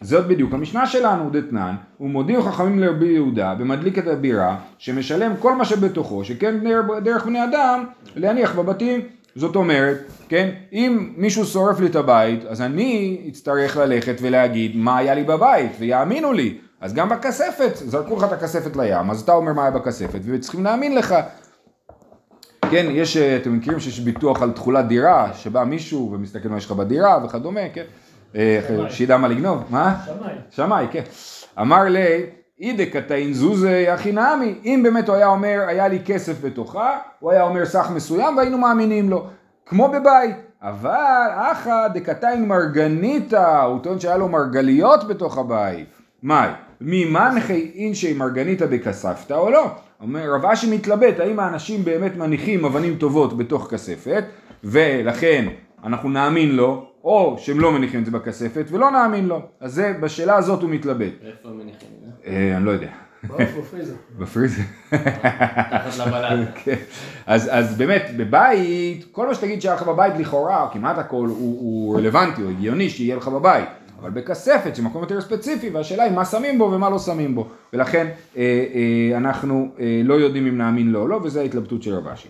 זאת 0.00 0.26
בדיוק 0.26 0.54
המשנה 0.54 0.86
שלנו, 0.86 1.30
דתנן, 1.30 1.74
ומודיעו 2.00 2.42
חכמים 2.42 2.78
לרבי 2.78 3.06
יהודה, 3.06 3.54
במדליק 3.54 3.98
את 3.98 4.06
הבירה, 4.06 4.56
שמשלם 4.78 5.32
כל 5.38 5.54
מה 5.54 5.64
שבתוכו, 5.64 6.24
שכן 6.24 6.54
דרך 7.02 7.26
בני 7.26 7.44
אדם, 7.44 7.84
להניח 8.16 8.54
בבתים. 8.54 9.00
זאת 9.34 9.56
אומרת, 9.56 9.98
כן, 10.28 10.50
אם 10.72 11.12
מישהו 11.16 11.44
שורף 11.44 11.80
לי 11.80 11.86
את 11.86 11.96
הבית, 11.96 12.44
אז 12.44 12.62
אני 12.62 13.20
אצטרך 13.28 13.76
ללכת 13.76 14.16
ולהגיד 14.22 14.76
מה 14.76 14.98
היה 14.98 15.14
לי 15.14 15.24
בבית, 15.24 15.72
ויאמינו 15.78 16.32
לי. 16.32 16.58
אז 16.80 16.94
גם 16.94 17.08
בכספת, 17.08 17.76
זרקו 17.76 18.16
לך 18.16 18.24
את 18.24 18.32
הכספת 18.32 18.76
לים, 18.76 19.10
אז 19.10 19.20
אתה 19.20 19.32
אומר 19.32 19.52
מה 19.52 19.62
היה 19.62 19.70
בכספת, 19.70 20.20
וצריכים 20.24 20.64
להאמין 20.64 20.94
לך. 20.94 21.14
כן, 22.70 22.86
יש, 22.90 23.16
אה, 23.16 23.36
אתם 23.36 23.56
מכירים 23.56 23.80
שיש 23.80 24.00
ביטוח 24.00 24.42
על 24.42 24.52
תכולת 24.52 24.86
דירה, 24.86 25.30
שבא 25.34 25.64
מישהו 25.64 26.10
ומסתכל 26.12 26.48
מה 26.48 26.56
יש 26.56 26.66
לך 26.66 26.72
בדירה 26.72 27.24
וכדומה, 27.24 27.60
כן? 27.74 27.84
אה, 28.36 28.60
שידע 28.88 29.16
מה 29.16 29.28
לגנוב, 29.28 29.64
מה? 29.70 29.96
שמאי. 30.06 30.34
שמאי, 30.50 30.86
כן. 30.90 31.02
אמר 31.60 31.82
לי, 31.82 32.26
אידה 32.60 32.86
קטעין 32.86 33.32
זוזי 33.32 33.88
הכי 33.88 34.12
נעמי, 34.12 34.58
אם 34.64 34.80
באמת 34.82 35.08
הוא 35.08 35.16
היה 35.16 35.26
אומר, 35.26 35.64
היה 35.68 35.88
לי 35.88 35.98
כסף 36.04 36.44
בתוכה, 36.44 36.98
הוא 37.20 37.30
היה 37.30 37.42
אומר 37.42 37.66
סך 37.66 37.90
מסוים 37.94 38.36
והיינו 38.36 38.58
מאמינים 38.58 39.10
לו, 39.10 39.26
כמו 39.66 39.88
בבית. 39.88 40.36
אבל 40.62 41.28
אחא 41.34 41.88
דקתיים 41.88 42.48
מרגניתא, 42.48 43.62
הוא 43.62 43.78
טוען 43.82 44.00
שהיה 44.00 44.16
לו 44.16 44.28
מרגליות 44.28 45.08
בתוך 45.08 45.38
הבית. 45.38 45.88
מאי? 46.22 46.48
ממנחי 46.80 47.70
אינשי 47.74 48.12
מרגניתא 48.12 48.66
בכספתא 48.66 49.34
או 49.34 49.50
לא? 49.50 49.70
אומר 50.00 50.34
רב 50.34 50.46
אשי 50.46 50.74
מתלבט, 50.74 51.20
האם 51.20 51.40
האנשים 51.40 51.84
באמת 51.84 52.16
מניחים 52.16 52.64
אבנים 52.64 52.96
טובות 52.96 53.36
בתוך 53.36 53.68
כספת, 53.70 54.24
ולכן 54.64 55.48
אנחנו 55.84 56.08
נאמין 56.08 56.56
לו, 56.56 56.86
או 57.04 57.36
שהם 57.38 57.60
לא 57.60 57.72
מניחים 57.72 58.00
את 58.00 58.06
זה 58.06 58.10
בכספת 58.10 58.64
ולא 58.70 58.90
נאמין 58.90 59.26
לו. 59.26 59.40
אז 59.60 59.74
זה, 59.74 59.92
בשאלה 60.00 60.36
הזאת 60.36 60.62
הוא 60.62 60.70
מתלבט. 60.70 61.12
איפה 61.26 61.48
הם 61.48 61.58
מניחים 61.58 61.88
את 61.98 62.04
זה? 62.04 62.30
אה, 62.30 62.56
אני 62.56 62.64
לא 62.64 62.70
יודע. 62.70 62.90
בעוף 63.22 63.42
בפריזר. 63.58 63.94
בפריזר. 64.18 64.62
תחת 64.90 65.98
לבלד. 65.98 66.46
כן. 66.64 66.74
אז, 67.26 67.78
באמת, 67.78 68.10
בבית, 68.16 69.04
כל 69.12 69.26
מה 69.26 69.34
שתגיד 69.34 69.62
שהיה 69.62 69.74
לך 69.74 69.82
בבית 69.82 70.14
לכאורה, 70.18 70.62
או 70.62 70.70
כמעט 70.70 70.98
הכל, 70.98 71.26
הוא, 71.26 71.60
הוא 71.60 71.96
רלוונטי, 71.98 72.42
הוא 72.42 72.50
הגיוני 72.50 72.90
שיהיה 72.90 73.16
לך 73.16 73.28
בבית. 73.28 73.68
אבל 74.00 74.10
בכספת, 74.10 74.74
זה 74.74 74.82
מקום 74.82 75.02
יותר 75.02 75.20
ספציפי, 75.20 75.70
והשאלה 75.70 76.02
היא 76.02 76.12
מה 76.12 76.24
שמים 76.24 76.58
בו 76.58 76.64
ומה 76.64 76.90
לא 76.90 76.98
שמים 76.98 77.34
בו. 77.34 77.48
ולכן 77.72 78.06
אה, 78.36 78.42
אה, 78.42 79.16
אנחנו 79.16 79.68
אה, 79.80 80.00
לא 80.04 80.14
יודעים 80.14 80.46
אם 80.46 80.58
נאמין 80.58 80.90
לו 80.90 81.02
או 81.02 81.08
לא, 81.08 81.20
וזו 81.22 81.40
ההתלבטות 81.40 81.82
של 81.82 81.94
רב 81.94 82.08
אשי. 82.08 82.28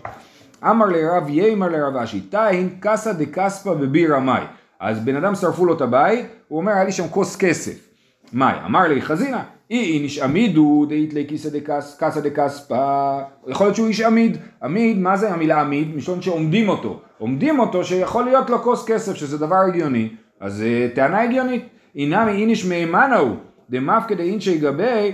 אמר 0.64 0.86
לרב 0.86 1.28
יימר 1.28 1.68
לרב 1.68 1.96
אשי, 1.96 2.20
תאין 2.20 2.68
קסא 2.80 3.12
דקספא 3.12 3.74
בבירא 3.74 4.20
מאי. 4.20 4.42
אז 4.80 5.04
בן 5.04 5.16
אדם 5.16 5.34
שרפו 5.34 5.64
לו 5.64 5.76
את 5.76 5.80
הבית, 5.80 6.26
הוא 6.48 6.58
אומר, 6.58 6.72
היה 6.72 6.84
לי 6.84 6.92
שם 6.92 7.08
כוס 7.08 7.36
כסף. 7.36 7.88
מאי? 8.32 8.54
אמר 8.66 8.80
לי 8.88 9.02
חזינה, 9.02 9.42
אי 9.70 9.96
איניש 9.96 10.18
עמידו 10.18 10.86
דאית 10.88 11.14
לי 11.14 11.26
כיסא 11.28 11.48
דקסא 11.48 12.20
דקספא, 12.20 13.20
יכול 13.46 13.66
להיות 13.66 13.76
שהוא 13.76 13.88
איש 13.88 14.00
עמיד, 14.00 14.36
עמיד, 14.62 14.98
מה 14.98 15.16
זה 15.16 15.32
המילה 15.32 15.60
עמיד? 15.60 15.94
מלשון 15.94 16.22
שעומדים 16.22 16.68
אותו, 16.68 17.00
עומדים 17.18 17.58
אותו 17.58 17.84
שיכול 17.84 18.24
להיות 18.24 18.50
לו 18.50 18.62
כוס 18.62 18.84
כסף, 18.86 19.14
שזה 19.14 19.38
דבר 19.38 19.56
הגיוני, 19.56 20.08
אז 20.40 20.62
אה, 20.62 20.88
טענה 20.94 21.22
הגיונית, 21.22 21.62
אינמי 21.96 22.32
איניש 22.32 22.66
מהימנה 22.66 23.16
הוא, 23.16 23.36
דמפקא 23.70 24.14
דאינשי 24.14 24.58
גבי, 24.58 25.12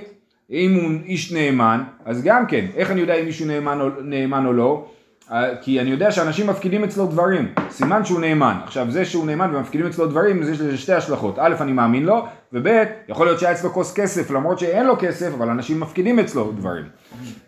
אם 0.50 0.74
הוא 0.74 0.90
איש 1.04 1.32
נאמן, 1.32 1.82
אז 2.04 2.22
גם 2.24 2.46
כן, 2.46 2.66
איך 2.76 2.90
אני 2.90 3.00
יודע 3.00 3.14
אם 3.14 3.24
מישהו 3.24 3.46
נאמן 3.46 3.80
או, 3.80 3.88
נאמן 4.02 4.46
או 4.46 4.52
לא? 4.52 4.90
אה, 5.32 5.56
כי 5.60 5.80
אני 5.80 5.90
יודע 5.90 6.10
שאנשים 6.10 6.46
מפקידים 6.46 6.84
אצלו 6.84 7.06
דברים, 7.06 7.48
סימן 7.70 8.04
שהוא 8.04 8.20
נאמן. 8.20 8.56
עכשיו 8.64 8.86
זה 8.90 9.04
שהוא 9.04 9.26
נאמן 9.26 9.54
ומפקידים 9.54 9.86
אצלו 9.86 10.06
דברים, 10.06 10.42
יש 10.42 10.48
לזה 10.60 10.76
שתי 10.78 10.92
השלכות. 10.92 11.34
א', 11.38 11.54
אני 11.60 11.72
מאמין 11.72 12.04
לו, 12.04 12.26
וב', 12.52 12.66
יכול 13.08 13.26
להיות 13.26 13.40
שהיה 13.40 13.52
אצלו 13.52 13.70
כוס 13.70 13.94
כסף, 13.94 14.30
למרות 14.30 14.58
שאין 14.58 14.86
לו 14.86 14.96
כסף, 14.98 15.30
אבל 15.34 15.48
אנשים 15.48 15.80
מפקידים 15.80 16.18
אצלו 16.18 16.52
דברים. 16.52 16.84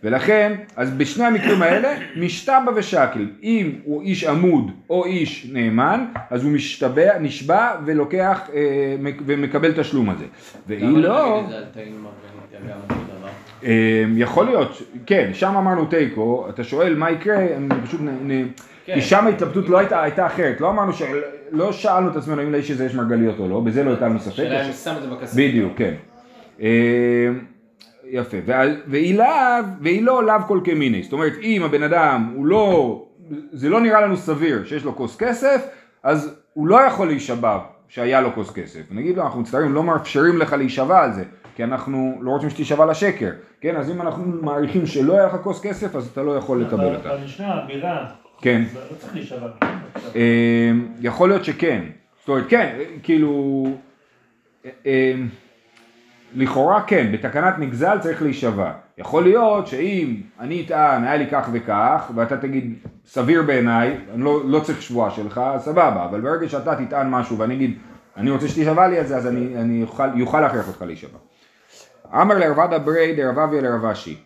ולכן, 0.05 0.53
אז 0.77 0.91
בשני 0.91 1.25
המקרים 1.25 1.63
האלה, 1.63 1.89
משתבע 2.17 2.73
ושקל. 2.77 3.27
אם 3.43 3.73
הוא 3.85 4.03
איש 4.03 4.25
עמוד 4.25 4.71
או 4.91 5.05
איש 5.05 5.51
נאמן, 5.53 6.05
אז 6.31 6.45
הוא 6.45 6.53
משתבע, 6.53 7.19
נשבע 7.19 7.71
ולוקח 7.85 8.41
אה, 8.55 8.61
מק- 8.99 9.23
ומקבל 9.27 9.73
תשלום 9.83 10.11
על 10.11 10.19
זה. 10.19 10.25
והיא 10.67 10.83
לא... 10.99 11.43
אה, 13.65 14.05
יכול 14.17 14.47
להיות, 14.47 14.83
כן, 15.07 15.31
שם 15.33 15.57
אמרנו 15.57 15.85
תיקו, 15.85 16.47
אתה 16.49 16.65
שואל 16.65 16.95
מה 16.97 17.11
יקרה, 17.11 17.47
אני 17.57 17.69
פשוט, 17.87 18.01
כן. 18.85 18.95
כי 18.95 19.01
שם 19.01 19.27
ההתלבטות 19.27 19.69
לא 19.69 19.79
הייתה, 19.79 20.03
הייתה 20.03 20.27
אחרת, 20.27 20.61
לא 20.61 20.71
אמרנו, 20.71 20.93
ש, 20.93 21.03
לא 21.51 21.73
שאלנו 21.73 22.11
את 22.11 22.17
עצמנו 22.17 22.43
אם 22.43 22.53
לאיש 22.53 22.71
הזה 22.71 22.85
יש 22.85 22.95
מרגליות 22.95 23.39
או 23.39 23.49
לא, 23.49 23.61
בזה 23.61 23.85
לא 23.85 23.93
הטלנו 23.93 24.21
ספק. 24.21 24.33
השאלה 24.33 24.67
אם 24.67 24.73
שם 24.73 24.95
את 24.97 25.03
זה 25.03 25.09
בכסף. 25.09 25.37
בדיוק, 25.37 25.73
כן. 25.77 25.95
אה, 26.63 27.29
יפה, 28.11 28.37
והיא 28.87 30.03
לא 30.03 30.27
לאו 30.27 30.41
כל 30.47 30.61
כמיני, 30.65 31.03
זאת 31.03 31.13
אומרת 31.13 31.33
אם 31.43 31.63
הבן 31.65 31.83
אדם 31.83 32.33
הוא 32.35 32.47
לא, 32.47 33.05
זה 33.53 33.69
לא 33.69 33.81
נראה 33.81 34.01
לנו 34.01 34.17
סביר 34.17 34.65
שיש 34.65 34.85
לו 34.85 34.97
כוס 34.97 35.17
כסף, 35.17 35.67
אז 36.03 36.35
הוא 36.53 36.69
לא 36.69 36.81
יכול 36.81 37.07
להישבע 37.07 37.59
שהיה 37.89 38.21
לו 38.21 38.35
כוס 38.35 38.51
כסף. 38.51 38.81
נגיד 38.91 39.17
לו, 39.17 39.23
אנחנו 39.23 39.41
מצטערים, 39.41 39.75
לא 39.75 39.83
מאפשרים 39.83 40.39
לך 40.39 40.53
להישבע 40.53 41.05
על 41.05 41.13
זה, 41.13 41.25
כי 41.59 41.65
אנחנו 41.65 42.19
לא 42.21 42.31
רוצים 42.31 42.51
שתישבע 42.51 42.87
לשקר, 42.87 43.31
כן, 43.61 43.77
אז 43.77 43.91
אם 43.91 44.01
אנחנו 44.03 44.25
מעריכים 44.43 44.87
שלא 44.87 45.13
היה 45.13 45.27
לך 45.27 45.37
כוס 45.43 45.61
כסף, 45.61 45.97
אז 45.97 46.07
אתה 46.07 46.23
לא 46.23 46.37
יכול 46.37 46.63
לקבל 46.63 46.95
אותה. 46.95 47.17
במשנה, 47.17 47.61
בירה. 47.67 48.07
כן. 48.41 48.63
לא 48.75 48.97
צריך 48.99 49.15
להישבע. 49.15 49.49
אה, 50.17 50.71
יכול 51.01 51.29
להיות 51.29 51.45
שכן, 51.45 51.83
זאת 52.21 52.29
אומרת 52.29 52.45
כן, 52.49 52.79
כאילו, 53.03 53.65
אה, 54.87 55.15
לכאורה 56.35 56.83
כן, 56.83 57.13
בתקנת 57.13 57.59
נגזל 57.59 57.99
צריך 57.99 58.23
להישבע. 58.23 58.73
יכול 58.99 59.23
להיות 59.23 59.67
שאם 59.67 60.17
אני 60.41 60.63
אטען, 60.67 61.05
היה 61.05 61.17
לי 61.17 61.27
כך 61.31 61.49
וכך, 61.53 62.11
ואתה 62.15 62.37
תגיד, 62.37 62.75
סביר 63.07 63.43
בעיניי, 63.43 63.97
אני 64.15 64.25
לא, 64.25 64.41
לא 64.45 64.61
צריך 64.61 64.83
שבועה 64.83 65.11
שלך, 65.11 65.41
סבבה, 65.59 66.05
אבל 66.05 66.21
ברגע 66.21 66.49
שאתה 66.49 66.85
תטען 66.85 67.11
משהו 67.11 67.39
ואני 67.39 67.55
אגיד, 67.55 67.79
אני 68.17 68.31
רוצה 68.31 68.49
שתישבע 68.49 68.89
לי 68.89 68.99
על 68.99 69.07
זה, 69.07 69.17
אז 69.17 69.27
אני, 69.27 69.57
אני 69.57 69.75
יוכל, 69.75 70.09
יוכל 70.19 70.41
להכריח 70.41 70.69
אותך 70.69 70.83
להישבע. 70.83 71.19
אמר 72.15 72.39
לרבדה 72.39 72.79
ברי 72.79 73.15
דרבביה 73.17 73.61
לרבשי, 73.63 74.17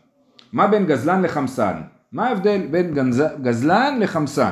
מה 0.53 0.67
בין 0.67 0.87
גזלן 0.87 1.23
לחמסן? 1.23 1.75
מה 2.13 2.29
ההבדל 2.29 2.61
בין 2.71 2.95
גנז... 2.95 3.23
גזלן 3.43 3.97
לחמסן? 4.01 4.51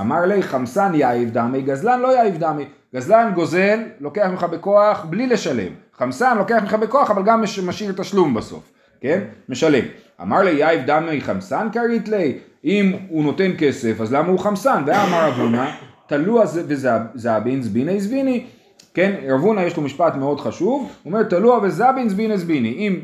אמר 0.00 0.20
לי 0.26 0.42
חמסן 0.42 0.92
יאיב 0.94 1.30
דמי, 1.32 1.62
גזלן 1.62 2.00
לא 2.00 2.16
יאיב 2.18 2.38
דמי. 2.38 2.64
גזלן 2.94 3.32
גוזל, 3.34 3.80
לוקח 4.00 4.26
ממך 4.30 4.44
בכוח 4.44 5.04
בלי 5.10 5.26
לשלם. 5.26 5.72
חמסן 5.98 6.38
לוקח 6.38 6.58
ממך 6.62 6.74
בכוח 6.74 7.10
אבל 7.10 7.22
גם 7.22 7.42
מש- 7.42 7.58
משאיר 7.58 7.92
תשלום 7.96 8.34
בסוף, 8.34 8.72
כן? 9.00 9.20
משלם. 9.48 9.84
אמר 10.22 10.42
לי 10.42 10.50
יאיב 10.50 10.80
דמי 10.86 11.20
חמסן 11.20 11.68
כרית 11.72 12.08
לי, 12.08 12.38
אם 12.64 12.92
הוא 13.08 13.24
נותן 13.24 13.50
כסף 13.58 14.00
אז 14.00 14.12
למה 14.12 14.28
הוא 14.28 14.38
חמסן? 14.38 14.82
ואמר 14.86 15.28
אבונה, 15.28 15.70
תלוע 16.06 16.44
וזבין 17.14 17.62
זביני 17.62 18.00
זביני, 18.00 18.46
כן, 18.94 19.14
רב 19.28 19.40
הונא 19.40 19.60
יש 19.60 19.76
לו 19.76 19.82
משפט 19.82 20.14
מאוד 20.16 20.40
חשוב, 20.40 20.80
הוא 21.02 21.12
אומר 21.12 21.22
תלוע 21.22 21.58
וזבין 21.62 22.08
זבין 22.08 22.36
זביני, 22.36 22.68
אם 22.68 23.00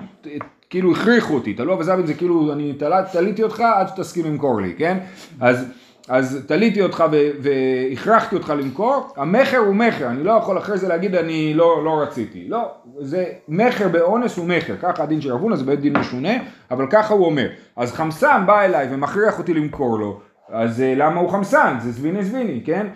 כאילו 0.71 0.93
הכריחו 0.93 1.35
אותי, 1.35 1.55
תלוע 1.55 1.77
וזבין 1.79 2.07
זה 2.07 2.15
כאילו 2.15 2.53
אני 2.53 2.73
תל- 2.73 3.03
תליתי 3.13 3.43
אותך 3.43 3.61
עד 3.61 3.89
שתסכים 3.89 4.25
למכור 4.25 4.61
לי, 4.61 4.75
כן? 4.79 4.99
אז 5.41 5.67
אז 6.09 6.45
תליתי 6.47 6.83
אותך 6.83 7.05
והכרחתי 7.43 8.37
אותך 8.37 8.53
למכור, 8.59 9.09
המכר 9.17 9.59
הוא 9.59 9.75
מכר, 9.75 10.07
אני 10.07 10.25
לא 10.25 10.33
יכול 10.33 10.59
אחרי 10.59 10.79
זה 10.79 10.89
להגיד 10.89 11.15
אני 11.15 11.55
לא, 11.55 11.85
לא 11.85 12.01
רציתי, 12.03 12.49
לא, 12.49 12.71
זה 12.99 13.25
מכר 13.49 13.89
באונס 13.89 14.37
הוא 14.37 14.47
מכר, 14.47 14.77
ככה 14.83 15.03
הדין 15.03 15.21
של 15.21 15.33
רב 15.33 15.41
הונא 15.41 15.57
זה 15.57 15.65
בית 15.65 15.81
דין 15.81 15.97
משונה, 15.97 16.31
אבל 16.71 16.87
ככה 16.91 17.15
הוא 17.15 17.27
אומר, 17.27 17.49
אז 17.77 17.93
חמסן 17.93 18.43
בא 18.47 18.61
אליי 18.63 18.89
ומכריח 18.91 19.39
אותי 19.39 19.55
למכור 19.55 19.99
לו, 19.99 20.21
אז 20.49 20.81
אה, 20.81 20.95
למה 20.97 21.21
הוא 21.21 21.31
חמסן? 21.31 21.77
זה 21.81 21.93
זביני 21.93 22.25
זביני, 22.25 22.61
כן? 22.65 22.87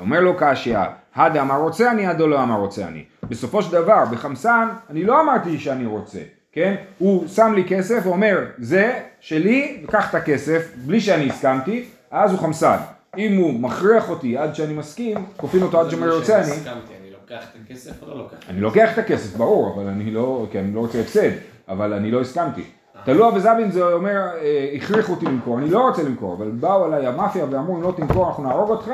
אומר 0.00 0.20
לו 0.20 0.34
קשיא, 0.38 0.78
הדה 1.14 1.42
אמר 1.42 1.56
רוצה 1.60 1.90
אני, 1.90 2.06
הדו 2.06 2.26
לא 2.26 2.42
אמר 2.42 2.56
רוצה 2.56 2.88
אני. 2.88 3.04
בסופו 3.22 3.62
של 3.62 3.72
דבר, 3.72 4.04
בחמסן, 4.10 4.68
אני 4.90 5.04
לא 5.04 5.20
אמרתי 5.20 5.58
שאני 5.58 5.86
רוצה, 5.86 6.18
כן? 6.52 6.74
הוא 6.98 7.28
שם 7.28 7.52
לי 7.54 7.64
כסף 7.68 8.00
ואומר, 8.04 8.38
זה 8.58 9.00
שלי, 9.20 9.84
וקח 9.84 10.10
את 10.10 10.14
הכסף, 10.14 10.72
בלי 10.76 11.00
שאני 11.00 11.30
הסכמתי, 11.30 11.84
אז 12.10 12.30
הוא 12.30 12.40
חמסן. 12.40 12.76
אם 13.18 13.36
הוא 13.36 13.60
מכריח 13.60 14.10
אותי 14.10 14.38
עד 14.38 14.54
שאני 14.54 14.74
מסכים, 14.74 15.26
כופין 15.36 15.62
אותו 15.62 15.80
עד 15.80 15.90
שאומר 15.90 16.16
רוצה 16.16 16.38
אני, 16.38 16.52
אני 17.00 17.10
לוקח 17.10 17.44
את 17.50 17.56
הכסף 17.64 18.02
או 18.02 18.08
לא 18.08 18.18
לוקח? 18.18 18.36
אני 18.48 18.60
לוקח 18.60 18.92
את 18.92 18.98
הכסף, 18.98 19.36
ברור, 19.36 19.74
אבל 19.74 19.86
אני 19.86 20.10
לא, 20.10 20.46
כי 20.52 20.58
אני 20.58 20.74
לא 20.74 20.80
רוצה 20.80 21.00
הפסד, 21.00 21.30
אבל 21.68 21.92
אני 21.92 22.10
לא 22.10 22.20
הסכמתי. 22.20 22.62
תלוע 23.04 23.28
וזבין 23.34 23.70
זה 23.70 23.82
אומר, 23.92 24.16
אה, 24.42 24.70
הכריחו 24.76 25.12
אותי 25.12 25.26
למכור, 25.26 25.58
אני 25.58 25.70
לא 25.70 25.88
רוצה 25.88 26.02
למכור, 26.02 26.34
אבל 26.38 26.50
באו 26.50 26.86
אליי 26.86 27.06
המאפיה 27.06 27.44
ואמרו 27.50 27.76
אם 27.76 27.82
לא 27.82 27.92
תמכור 27.96 28.28
אנחנו 28.28 28.42
נהרוג 28.42 28.70
אותך, 28.70 28.90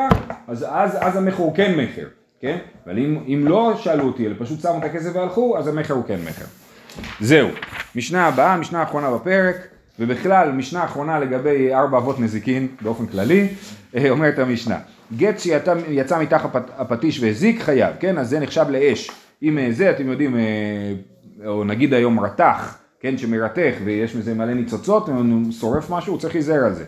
אז, 0.48 0.66
אז, 0.68 0.96
אז 1.00 1.16
המכר 1.16 1.42
הוא 1.42 1.54
כן 1.54 1.74
מכר, 1.76 2.06
כן? 2.40 2.58
אבל 2.86 2.98
אם, 2.98 3.18
אם 3.26 3.44
לא 3.48 3.74
שאלו 3.76 4.04
אותי, 4.04 4.26
אלא 4.26 4.34
פשוט 4.38 4.60
שמו 4.60 4.78
את 4.78 4.84
הכסף 4.84 5.10
והלכו, 5.14 5.58
אז 5.58 5.68
המכר 5.68 5.94
הוא 5.94 6.04
כן 6.06 6.18
מכר. 6.28 6.44
זהו, 7.20 7.48
משנה 7.96 8.26
הבאה, 8.26 8.56
משנה 8.56 8.80
האחרונה 8.80 9.10
בפרק, 9.10 9.56
ובכלל 10.00 10.52
משנה 10.52 10.84
אחרונה 10.84 11.18
לגבי 11.18 11.74
ארבע 11.74 11.98
אבות 11.98 12.20
נזיקין 12.20 12.68
באופן 12.80 13.06
כללי, 13.06 13.48
אה, 13.96 14.10
אומרת 14.10 14.38
המשנה, 14.38 14.78
גט 15.16 15.38
שיצא 15.38 16.18
מתחת 16.20 16.54
הפט- 16.56 16.70
הפטיש 16.78 17.20
והזיק 17.22 17.62
חייב, 17.62 17.94
כן? 18.00 18.18
אז 18.18 18.28
זה 18.28 18.40
נחשב 18.40 18.64
לאש. 18.68 19.10
אם 19.42 19.58
אה, 19.58 19.68
זה 19.70 19.90
אתם 19.90 20.10
יודעים, 20.10 20.36
או 21.46 21.64
נגיד 21.64 21.94
היום 21.94 22.20
רתח, 22.20 22.78
כן, 23.06 23.18
שמרתך 23.18 23.74
ויש 23.84 24.14
מזה 24.14 24.34
מלא 24.34 24.54
ניצוצות, 24.54 25.08
הוא 25.08 25.52
שורף 25.52 25.90
משהו, 25.90 26.12
הוא 26.12 26.20
צריך 26.20 26.34
להיזהר 26.34 26.64
על 26.64 26.74
זה. 26.74 26.84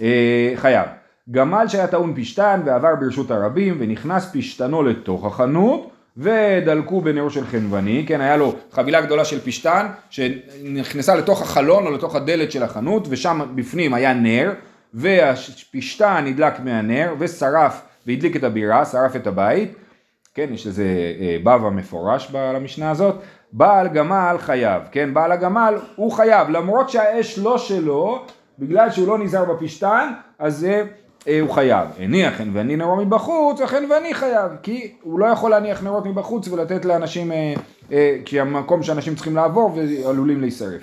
אה, 0.00 0.52
חייב. 0.56 0.86
גמל 1.30 1.64
שהיה 1.68 1.86
טעון 1.86 2.14
פשתן 2.16 2.60
ועבר 2.64 2.94
ברשות 3.00 3.30
הרבים 3.30 3.76
ונכנס 3.80 4.30
פשתנו 4.32 4.82
לתוך 4.82 5.26
החנות 5.26 5.90
ודלקו 6.16 7.00
בנרו 7.00 7.30
של 7.30 7.46
חנווני, 7.46 8.04
כן, 8.08 8.20
היה 8.20 8.36
לו 8.36 8.54
חבילה 8.72 9.00
גדולה 9.00 9.24
של 9.24 9.40
פשתן 9.40 9.86
שנכנסה 10.10 11.14
לתוך 11.14 11.42
החלון 11.42 11.86
או 11.86 11.90
לתוך 11.90 12.14
הדלת 12.14 12.52
של 12.52 12.62
החנות 12.62 13.06
ושם 13.10 13.40
בפנים 13.54 13.94
היה 13.94 14.14
נר 14.14 14.52
והפשתן 14.94 16.24
נדלק 16.26 16.60
מהנר 16.60 17.14
ושרף 17.18 17.82
והדליק 18.06 18.36
את 18.36 18.44
הבירה, 18.44 18.84
שרף 18.84 19.16
את 19.16 19.26
הבית, 19.26 19.74
כן, 20.34 20.48
יש 20.52 20.66
לזה 20.66 20.84
אה, 21.20 21.36
בבא 21.42 21.70
מפורש 21.70 22.30
ב- 22.32 22.52
למשנה 22.54 22.90
הזאת, 22.90 23.14
בעל 23.52 23.88
גמל 23.88 24.36
חייב, 24.38 24.82
כן, 24.92 25.14
בעל 25.14 25.32
הגמל 25.32 25.74
הוא 25.96 26.12
חייב, 26.12 26.48
למרות 26.50 26.90
שהאש 26.90 27.38
לא 27.38 27.58
שלו, 27.58 28.24
בגלל 28.58 28.90
שהוא 28.90 29.08
לא 29.08 29.18
נזהר 29.18 29.44
בפשתן, 29.44 30.12
אז 30.38 30.56
זה 30.56 30.84
אה, 31.28 31.40
הוא 31.40 31.50
חייב. 31.50 31.88
הניח 31.98 32.34
חנווני 32.34 32.76
נרו 32.76 32.96
מבחוץ, 32.96 33.60
החנווני 33.60 34.14
חייב, 34.14 34.52
כי 34.62 34.92
הוא 35.02 35.20
לא 35.20 35.26
יכול 35.26 35.50
להניח 35.50 35.82
נרות 35.82 36.06
מבחוץ 36.06 36.48
ולתת 36.48 36.84
לאנשים, 36.84 37.32
אה, 37.32 37.54
אה, 37.92 38.16
כי 38.24 38.40
המקום 38.40 38.82
שאנשים 38.82 39.14
צריכים 39.14 39.36
לעבור 39.36 39.76
ועלולים 39.76 40.40
להישרף. 40.40 40.82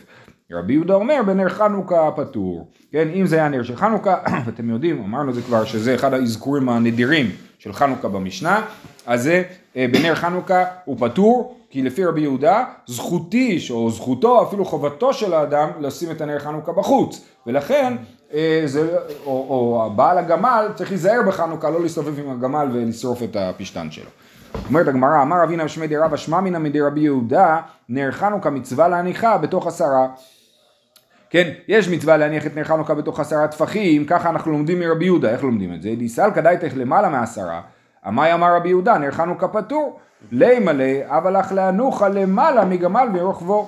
רבי 0.52 0.74
יהודה 0.74 0.94
אומר 0.94 1.22
בנר 1.26 1.50
חנוכה 1.50 2.10
פטור, 2.16 2.72
כן, 2.92 3.08
אם 3.16 3.26
זה 3.26 3.36
היה 3.36 3.50
נר 3.50 3.64
של 3.64 3.76
חנוכה, 3.76 4.16
ואתם 4.46 4.70
יודעים, 4.70 5.04
אמרנו 5.04 5.34
זה 5.34 5.42
כבר 5.42 5.66
שזה 5.66 5.96
אחד 5.96 6.14
האזכורים 6.14 6.70
הנדירים 6.70 7.26
של 7.60 7.74
חנוכה 7.74 8.08
במשנה, 8.08 8.62
אז 9.06 9.24
זה 9.24 9.44
אה, 9.76 9.86
בנר 9.92 10.16
חנוכה 10.16 10.64
הוא 10.86 10.98
פטור, 11.00 11.57
כי 11.70 11.82
לפי 11.82 12.06
רבי 12.06 12.22
יהודה 12.22 12.64
זכותי 12.86 13.60
או 13.70 13.92
זכותו 13.92 14.44
אפילו 14.44 14.66
חובתו 14.66 15.14
של 15.14 15.34
האדם 15.34 15.70
לשים 15.80 16.12
את 16.12 16.22
הנר 16.22 16.40
חנוכה 16.40 16.72
בחוץ, 16.72 17.26
ולכן 17.48 17.94
אה, 18.34 18.62
זה, 18.66 18.98
או, 19.26 19.32
או 19.32 19.92
בעל 19.96 20.18
הגמל 20.18 20.68
צריך 20.76 20.90
להיזהר 20.90 21.22
בחנוכה 21.28 21.70
לא 21.70 21.82
להסתובב 21.82 22.20
עם 22.20 22.30
הגמל 22.30 22.68
ולשרוף 22.74 23.24
את 23.24 23.36
הפשתן 23.36 23.92
שלו. 23.92 24.10
אומרת 24.68 24.88
הגמרא, 24.88 25.22
אמר 25.22 25.44
אבינה 25.44 25.68
שמי 25.68 25.88
די 25.88 25.98
רבא 25.98 26.18
שמע 26.18 26.42
מינא 26.42 26.58
מדי 26.58 26.82
רבי 26.82 27.00
יהודה, 27.00 27.62
נר 27.90 28.12
חנוכה 28.12 28.50
מצווה 28.50 28.88
להניחה 28.88 29.38
בתוך 29.38 29.68
עשרה. 29.68 30.08
כן, 31.30 31.52
יש 31.68 31.90
מצווה 31.90 32.18
להניח 32.18 32.46
את 32.46 32.56
נר 32.56 32.64
חנוכה 32.64 32.94
בתוך 32.94 33.20
עשרה 33.20 33.48
טפחים, 33.48 34.06
ככה 34.06 34.30
אנחנו 34.30 34.52
לומדים 34.52 34.80
מרבי 34.80 35.06
יהודה, 35.06 35.30
איך 35.30 35.44
לומדים 35.44 35.74
את 35.74 35.82
זה? 35.82 35.90
דיסלקא 35.98 36.42
דייתך 36.42 36.74
למעלה 36.76 37.10
מעשרה, 37.10 37.62
אמי 38.08 38.34
אמר 38.34 38.56
רבי 38.56 38.70
יהודה, 38.70 38.98
נר 38.98 39.12
חנוכה 39.12 39.48
פטור, 39.48 40.00
לי 40.32 40.60
מלא, 40.60 40.86
אבל 41.06 41.40
אך 41.40 41.52
להנוכה 41.52 42.10
למעלה 42.10 42.66
מגמל 42.66 43.08
ורוחבו. 43.14 43.68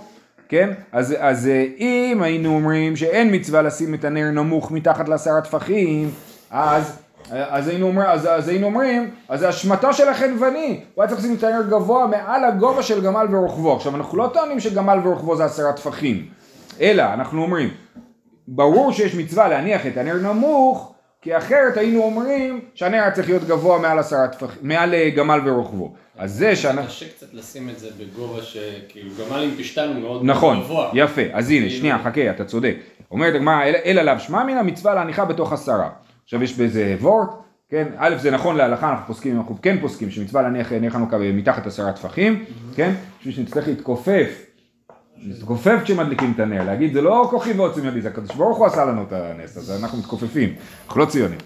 כן? 0.49 0.69
אז, 0.91 1.15
אז 1.19 1.47
אה, 1.47 1.65
אם 1.77 2.19
היינו 2.21 2.55
אומרים 2.55 2.95
שאין 2.95 3.35
מצווה 3.35 3.62
לשים 3.62 3.93
את 3.93 4.05
הנר 4.05 4.31
נמוך 4.31 4.71
מתחת 4.71 5.09
לעשרה 5.09 5.41
טפחים, 5.41 6.12
אז, 6.51 6.99
אז, 7.31 7.67
היינו 7.67 7.88
אומר, 7.88 8.05
אז, 8.05 8.27
אז 8.31 8.47
היינו 8.47 8.65
אומרים, 8.65 9.09
אז 9.29 9.39
זה 9.39 9.49
אשמתו 9.49 9.93
של 9.93 10.07
החנווני, 10.09 10.83
הוא 10.95 11.03
היה 11.03 11.09
צריך 11.09 11.21
לשים 11.21 11.35
את 11.35 11.43
הנר 11.43 11.62
גבוה 11.69 12.07
מעל 12.07 12.45
הגובה 12.45 12.83
של 12.83 13.01
גמל 13.01 13.27
ורוחבו. 13.31 13.75
עכשיו 13.75 13.95
אנחנו 13.95 14.17
לא 14.17 14.29
טוענים 14.33 14.59
שגמל 14.59 14.99
ורוחבו 15.03 15.35
זה 15.35 15.45
עשרה 15.45 15.73
טפחים, 15.73 16.25
אלא 16.81 17.03
אנחנו 17.13 17.41
אומרים, 17.41 17.69
ברור 18.47 18.91
שיש 18.91 19.15
מצווה 19.15 19.47
להניח 19.47 19.85
את 19.85 19.97
הנר 19.97 20.15
נמוך, 20.15 20.93
כי 21.21 21.38
אחרת 21.38 21.77
היינו 21.77 22.03
אומרים 22.03 22.62
שהנר 22.75 22.97
היה 23.01 23.12
צריך 23.12 23.29
להיות 23.29 23.43
גבוה 23.43 23.79
מעל 23.79 23.99
עשרה 23.99 24.27
טפחים, 24.27 24.60
מעל 24.62 24.93
אה, 24.93 25.10
גמל 25.10 25.39
ורוחבו. 25.45 25.93
אז 26.17 26.34
זה 26.34 26.55
שאנחנו... 26.55 26.88
קשה 26.88 27.05
קצת 27.10 27.34
לשים 27.34 27.69
את 27.69 27.79
זה 27.79 27.88
בגובה 27.99 28.41
שכאילו 28.41 29.10
גמל 29.19 29.39
עם 29.43 29.51
פשתן 29.58 29.88
הוא 29.88 30.01
מאוד 30.01 30.21
נכון, 30.25 30.60
גבוה. 30.60 30.91
יפה, 30.93 31.21
אז 31.34 31.49
הנה, 31.49 31.60
כאילו- 31.65 31.79
שנייה, 31.79 31.97
חכה, 32.03 32.29
אתה 32.29 32.45
צודק. 32.45 32.75
אומרת 33.12 33.36
הגמרא, 33.36 33.63
"אל- 33.63 33.75
אל 33.86 33.99
עליו 33.99 34.15
שמע 34.19 34.43
מן 34.43 34.58
המצווה 34.58 34.93
להניחה 34.93 35.25
בתוך 35.25 35.53
עשרה. 35.53 35.89
עכשיו 36.23 36.43
יש 36.43 36.53
בזה 36.58 36.95
וורט, 37.01 37.29
כן, 37.69 37.88
א' 37.97 38.15
זה 38.17 38.32
נכון 38.32 38.55
להלכה, 38.55 38.89
אנחנו 38.89 39.08
פוסקים, 39.08 39.38
אנחנו 39.38 39.58
כן 39.62 39.77
פוסקים 39.82 40.12
שמצווה 40.12 40.41
להניח 40.41 40.71
נר 40.73 40.89
חנוכה 40.89 41.17
מתחת 41.17 41.67
עשרה 41.67 41.91
טפחים, 41.91 42.45
כן, 42.75 42.91
בשביל 43.19 43.34
שנצטרך 43.36 43.67
להתכופף, 43.67 44.45
להתכופף 45.21 45.79
כשמדליקים 45.84 46.32
את 46.36 46.39
הנר, 46.39 46.63
להגיד 46.65 46.93
זה 46.93 47.01
לא 47.01 47.27
כוחי 47.29 47.53
ועוצם 47.53 47.86
ידי, 47.86 48.01
זה 48.01 48.10
הקדוש 48.10 48.36
ברוך 48.36 48.58
הוא 48.58 48.65
עשה 48.65 48.86
לנו 48.86 49.03
את 49.03 49.13
הנס, 49.13 49.58
אז 49.58 49.84
אנחנו 49.84 49.97
מתכופפים, 49.97 50.53
אנחנו 50.86 51.01
לא 51.01 51.05
ציונים. 51.05 51.38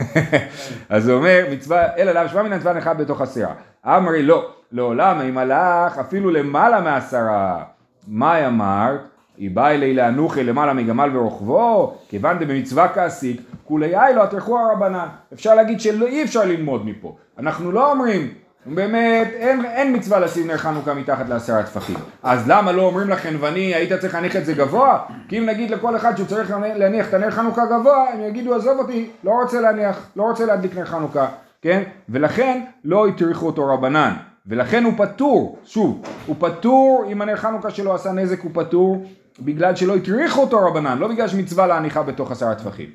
אז 0.88 1.08
הוא 1.08 1.16
אומר, 1.16 1.46
מצווה, 1.52 1.96
אל 1.96 2.08
עליו 2.08 2.28
שמע 2.28 2.42
מן 2.42 2.52
המצווה 2.52 2.72
להניחה 2.72 2.94
בתוך 2.94 3.20
עשרה. 3.20 3.54
אמרי 3.86 4.22
לא, 4.22 4.50
לעולם 4.72 5.20
אם 5.20 5.38
הלך 5.38 5.98
אפילו 5.98 6.30
למעלה 6.30 6.80
מעשרה. 6.80 7.62
מאי 8.08 8.46
אמרת? 8.46 9.00
היא 9.38 9.50
באה 9.50 9.74
אלי 9.74 9.94
לאנוכי 9.94 10.44
למעלה 10.44 10.72
מגמל 10.72 11.16
ורוחבו, 11.16 11.96
כיוון 12.08 12.38
דבמצווה 12.38 12.88
כעסיק, 12.88 13.40
כולי 13.64 14.00
איילו 14.00 14.22
הטרחו 14.22 14.58
הרבנן. 14.58 15.06
אפשר 15.32 15.54
להגיד 15.54 15.80
שאי 15.80 16.22
אפשר 16.22 16.44
ללמוד 16.44 16.86
מפה. 16.86 17.16
אנחנו 17.38 17.72
לא 17.72 17.92
אומרים, 17.92 18.28
באמת, 18.66 19.28
אין, 19.32 19.64
אין 19.64 19.96
מצווה 19.96 20.20
לשים 20.20 20.46
נר 20.46 20.56
חנוכה 20.56 20.94
מתחת 20.94 21.28
לעשרה 21.28 21.62
טפחים. 21.62 21.96
אז 22.22 22.48
למה 22.48 22.72
לא 22.72 22.82
אומרים 22.82 23.08
לחנווני, 23.08 23.74
היית 23.74 23.92
צריך 23.92 24.14
להניח 24.14 24.36
את 24.36 24.46
זה 24.46 24.52
גבוה? 24.52 24.98
כי 25.28 25.38
אם 25.38 25.46
נגיד 25.46 25.70
לכל 25.70 25.96
אחד 25.96 26.16
שהוא 26.16 26.26
צריך 26.26 26.54
להניח 26.74 27.08
את 27.08 27.14
הנר 27.14 27.30
חנוכה 27.30 27.66
גבוה, 27.66 28.10
הם 28.12 28.20
יגידו, 28.20 28.54
עזוב 28.54 28.78
אותי, 28.78 29.10
לא 29.24 29.30
רוצה 29.30 29.60
להניח, 29.60 30.08
לא 30.16 30.22
רוצה 30.22 30.46
להדליק 30.46 30.76
נר 30.76 30.84
חנוכה, 30.84 31.26
כן? 31.62 31.82
ולכן 32.08 32.60
לא 32.84 33.06
הטריחו 33.06 33.46
אותו 33.46 33.66
רבנן. 33.66 34.12
ולכן 34.46 34.84
הוא 34.84 34.92
פטור, 34.96 35.58
שוב, 35.64 36.02
הוא 36.26 36.36
פטור 36.38 37.04
אם 37.12 37.22
הנר 37.22 37.36
חנוכה 37.36 37.70
שלו 37.70 37.94
עשה 37.94 38.12
נזק 38.12 38.40
הוא 38.40 38.50
פטור 38.54 39.04
בגלל 39.40 39.76
שלא 39.76 39.96
הטריחו 39.96 40.40
אותו 40.40 40.66
רבנן, 40.66 40.98
לא 40.98 41.08
בגלל 41.08 41.28
שמצווה 41.28 41.66
להניחה 41.66 42.02
בתוך 42.02 42.30
עשרה 42.30 42.54
טפחים. 42.54 42.88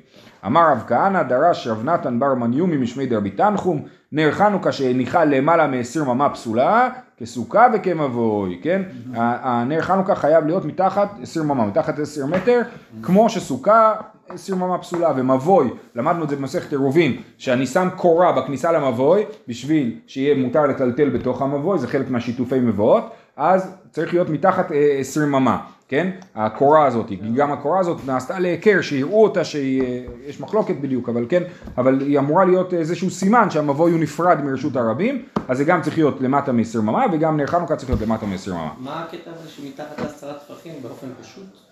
אמר 0.46 0.70
רב 0.72 0.84
כהנא 0.86 1.22
דרש 1.22 1.66
רב 1.66 1.84
נתן 1.84 2.18
בר 2.18 2.34
מניומי 2.34 2.76
משמי 2.76 3.06
דרבי 3.06 3.30
תנחום 3.30 3.82
נר 4.16 4.32
חנוכה 4.32 4.72
שהניחה 4.72 5.24
למעלה 5.24 5.66
מעשר 5.66 6.04
ממה 6.04 6.30
פסולה 6.30 6.88
כסוכה 7.18 7.66
וכמבוי, 7.74 8.58
כן? 8.62 8.82
הנר 9.14 9.80
חנוכה 9.80 10.14
חייב 10.14 10.46
להיות 10.46 10.64
מתחת 10.64 11.08
עשר 11.22 11.42
ממה, 11.42 11.66
מתחת 11.66 11.98
עשר 11.98 12.26
מטר, 12.26 12.62
כמו 13.02 13.30
שסוכה 13.30 13.94
עשר 14.28 14.54
ממה 14.54 14.78
פסולה 14.78 15.12
ומבוי, 15.16 15.70
למדנו 15.94 16.24
את 16.24 16.28
זה 16.28 16.36
במסכת 16.36 16.72
עירובין, 16.72 17.16
שאני 17.38 17.66
שם 17.66 17.88
קורה 17.96 18.32
בכניסה 18.32 18.72
למבוי 18.72 19.24
בשביל 19.48 19.94
שיהיה 20.06 20.34
מותר 20.34 20.66
לטלטל 20.66 21.08
בתוך 21.08 21.42
המבוי, 21.42 21.78
זה 21.78 21.88
חלק 21.88 22.10
מהשיתופי 22.10 22.60
מבואות, 22.60 23.10
אז 23.36 23.74
צריך 23.90 24.14
להיות 24.14 24.30
מתחת 24.30 24.72
אה, 24.72 24.96
עשרים 25.00 25.28
ממה, 25.28 25.58
כן? 25.88 26.10
הקורה 26.34 26.86
הזאת, 26.86 27.06
גם 27.34 27.52
הקורה 27.52 27.80
הזאת 27.80 28.00
נעשתה 28.06 28.38
להיכר, 28.38 28.80
שיראו 28.80 29.22
אותה 29.22 29.44
שיש 29.44 30.40
מחלוקת 30.40 30.74
בדיוק, 30.80 31.08
אבל 31.08 31.26
כן, 31.28 31.42
אבל 31.78 32.00
היא 32.00 32.18
אמורה 32.18 32.44
להיות 32.44 32.74
איזשהו 32.74 33.10
סימן 33.10 33.50
שהמבוי 33.50 33.92
הוא 33.92 34.00
נפרד 34.00 34.40
מרשות 34.44 34.76
הרבים, 34.76 35.24
אז 35.48 35.56
זה 35.58 35.64
גם 35.64 35.82
צריך 35.82 35.98
להיות 35.98 36.20
למטה 36.20 36.52
מעשרים 36.52 36.86
ממה, 36.86 37.04
וגם 37.12 37.36
נר 37.36 37.46
חנוכה 37.46 37.76
צריך 37.76 37.90
להיות 37.90 38.02
למטה 38.02 38.26
מעשרים 38.26 38.56
ממה. 38.56 38.70
מה 38.78 39.02
הקטע 39.02 39.30
הזה 39.30 39.48
שמתחת 39.48 39.98
לעשרה 39.98 40.32
טפחים 40.34 40.72
באופן 40.82 41.06
פשוט? 41.22 41.65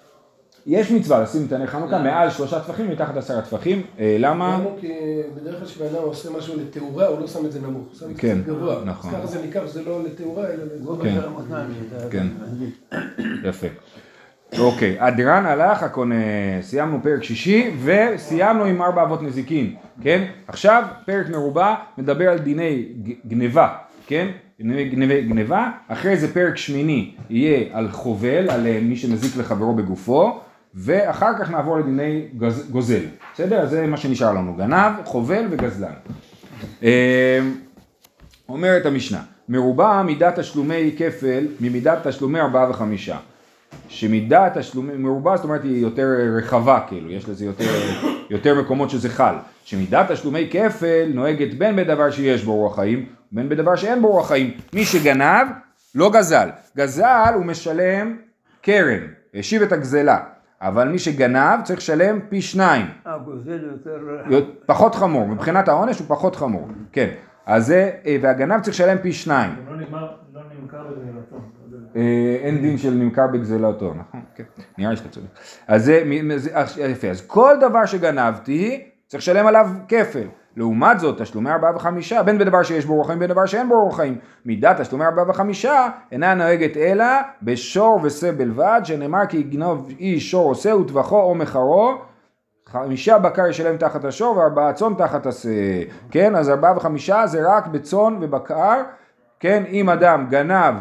יש 0.66 0.90
מצווה 0.90 1.20
לשים 1.22 1.44
מטעני 1.44 1.66
חנוכה 1.66 1.98
מעל 2.02 2.30
שלושה 2.30 2.60
טפחים 2.60 2.90
מתחת 2.90 3.16
עשרה 3.16 3.42
טפחים, 3.42 3.82
אה, 3.98 4.16
למה? 4.18 4.58
למה? 4.60 4.70
כי 4.80 4.92
בדרך 5.36 5.58
כלל 5.58 5.66
כשבן 5.66 5.86
אדם 5.86 6.02
עושה 6.02 6.28
משהו 6.38 6.54
לתאורה, 6.60 7.06
הוא 7.06 7.20
לא 7.20 7.26
שם 7.26 7.46
את 7.46 7.52
זה 7.52 7.60
נמוך, 7.60 7.86
הוא 7.88 7.98
שם 7.98 8.10
את 8.10 8.16
זה 8.16 8.22
כן, 8.22 8.38
גבוה. 8.46 8.76
נכון. 8.84 9.10
ככה 9.10 9.26
זה 9.26 9.42
ניכר 9.46 9.66
שזה 9.66 9.82
לא 9.82 10.02
לתאורה, 10.04 10.46
אלא 10.46 10.64
לגובה. 10.76 11.04
כן. 11.04 11.10
גובה 11.10 11.22
של 11.22 11.28
המותניים, 11.28 11.68
זה- 11.90 12.06
כן. 12.10 12.26
יפה. 13.44 13.66
אוקיי, 14.58 14.94
אדרן 14.98 15.46
הלך 15.46 15.82
הקונה, 15.82 16.14
סיימנו 16.60 16.98
פרק 17.02 17.22
שישי 17.22 17.70
וסיימנו 17.84 18.64
עם 18.64 18.82
ארבע 18.82 19.02
אבות 19.02 19.22
נזיקין, 19.22 19.74
כן? 20.02 20.24
עכשיו 20.48 20.84
פרק 21.06 21.28
מרובע 21.28 21.74
מדבר 21.98 22.28
על 22.30 22.38
דיני 22.38 22.86
גניבה, 23.26 23.68
כן? 24.06 24.26
דיני 24.58 24.88
גניבי 24.88 25.22
גניבה, 25.22 25.70
אחרי 25.88 26.16
זה 26.16 26.34
פרק 26.34 26.56
שמיני 26.56 27.14
יהיה 27.30 27.64
על 27.72 27.88
חובל, 27.90 28.50
על 28.50 28.66
אה, 28.66 28.78
מי 28.82 28.96
שמזיק 28.96 29.36
לחברו 29.36 29.74
בגופו, 29.74 30.40
ואחר 30.74 31.38
כך 31.38 31.50
נעבור 31.50 31.78
לדיני 31.78 32.26
גז, 32.38 32.70
גוזל, 32.70 33.04
בסדר? 33.34 33.66
זה 33.66 33.86
מה 33.86 33.96
שנשאר 33.96 34.32
לנו, 34.32 34.54
גנב, 34.54 34.92
חובל 35.04 35.46
וגזלן. 35.50 35.92
אה, 36.82 37.40
אומרת 38.48 38.86
המשנה, 38.86 39.22
מרובע 39.48 40.02
מידת 40.02 40.38
תשלומי 40.38 40.94
כפל 40.98 41.46
ממידת 41.60 42.06
תשלומי 42.06 42.40
ארבעה 42.40 42.70
וחמישה. 42.70 43.16
שמידת 43.88 44.58
תשלומי, 44.58 44.92
מרובע 44.96 45.36
זאת 45.36 45.44
אומרת 45.44 45.64
היא 45.64 45.82
יותר 45.82 46.06
רחבה 46.36 46.80
כאילו, 46.88 47.10
יש 47.10 47.28
לזה 47.28 47.44
יותר, 47.44 47.64
יותר 48.30 48.60
מקומות 48.60 48.90
שזה 48.90 49.08
חל. 49.08 49.34
שמידת 49.64 50.10
תשלומי 50.10 50.48
כפל 50.50 51.10
נוהגת 51.14 51.54
בין 51.54 51.76
בדבר 51.76 52.10
שיש 52.10 52.44
בו 52.44 52.54
רוח 52.54 52.76
חיים, 52.76 53.06
בין 53.32 53.48
בדבר 53.48 53.76
שאין 53.76 54.02
בו 54.02 54.08
רוח 54.08 54.28
חיים. 54.28 54.50
מי 54.72 54.84
שגנב, 54.84 55.46
לא 55.94 56.10
גזל. 56.12 56.48
גזל 56.76 57.32
הוא 57.34 57.44
משלם 57.44 58.16
קרן, 58.62 59.00
השיב 59.34 59.62
את 59.62 59.72
הגזלה. 59.72 60.33
אבל 60.64 60.88
מי 60.88 60.98
שגנב 60.98 61.60
צריך 61.64 61.78
לשלם 61.78 62.18
פי 62.28 62.42
שניים. 62.42 62.86
אה, 63.06 63.16
יותר... 64.30 64.50
פחות 64.66 64.94
חמור, 64.94 65.28
מבחינת 65.28 65.68
העונש 65.68 65.98
הוא 65.98 66.06
פחות 66.08 66.36
חמור, 66.36 66.68
כן. 66.92 67.08
אז 67.46 67.66
זה, 67.66 67.90
אה, 68.06 68.16
והגנב 68.22 68.60
צריך 68.60 68.74
לשלם 68.74 68.98
פי 69.02 69.12
שניים. 69.12 69.50
לא 69.70 69.76
לא 70.34 70.40
נמכר 70.60 70.82
בגזלתו. 70.82 71.36
אה, 71.96 72.36
אין 72.42 72.60
דין 72.60 72.78
של 72.78 72.90
נמכר 72.90 73.26
בגזלתו, 73.32 73.94
נכון? 73.94 74.20
כן, 74.34 74.44
נראה 74.78 74.90
לי 74.90 74.96
שאתה 74.96 75.08
צודק. 75.08 75.28
אז 75.68 75.84
זה, 75.84 76.02
אה, 76.54 76.90
יפה, 76.90 77.08
אז 77.08 77.26
כל 77.26 77.54
דבר 77.60 77.86
שגנבתי, 77.86 78.84
צריך 79.06 79.22
לשלם 79.22 79.46
עליו 79.46 79.68
כפל. 79.88 80.26
לעומת 80.56 81.00
זאת, 81.00 81.20
תשלומי 81.20 81.50
ארבעה 81.50 81.76
וחמישה, 81.76 82.22
בין 82.22 82.38
בדבר 82.38 82.62
שיש 82.62 82.84
בו 82.86 82.94
רוח 82.94 83.06
חיים, 83.06 83.18
בין 83.18 83.28
בדבר 83.28 83.46
שאין 83.46 83.68
בו 83.68 83.84
רוח 83.84 83.96
חיים. 83.96 84.18
מידת 84.44 84.80
תשלומי 84.80 85.04
ארבעה 85.04 85.30
וחמישה, 85.30 85.88
אינה 86.12 86.34
נוהגת 86.34 86.76
אלא 86.76 87.04
בשור 87.42 88.00
ושה 88.02 88.32
בלבד, 88.32 88.80
שנאמר 88.84 89.26
כי 89.28 89.36
יגנוב 89.36 89.88
איש 89.98 90.30
שור 90.30 90.48
או 90.48 90.54
שה 90.54 90.76
וטבחו 90.76 91.20
או 91.20 91.34
מחרו, 91.34 91.94
חמישה 92.66 93.18
בקר 93.18 93.46
ישלם 93.46 93.76
תחת 93.76 94.04
השור 94.04 94.36
וארבעה 94.36 94.72
צאן 94.72 94.94
תחת 94.94 95.26
השה, 95.26 95.48
כן? 96.10 96.36
אז 96.36 96.50
ארבעה 96.50 96.76
וחמישה 96.76 97.26
זה 97.26 97.56
רק 97.56 97.66
בצאן 97.66 98.18
ובקר, 98.20 98.82
כן? 99.40 99.62
אם 99.68 99.90
אדם 99.90 100.26
גנב 100.30 100.74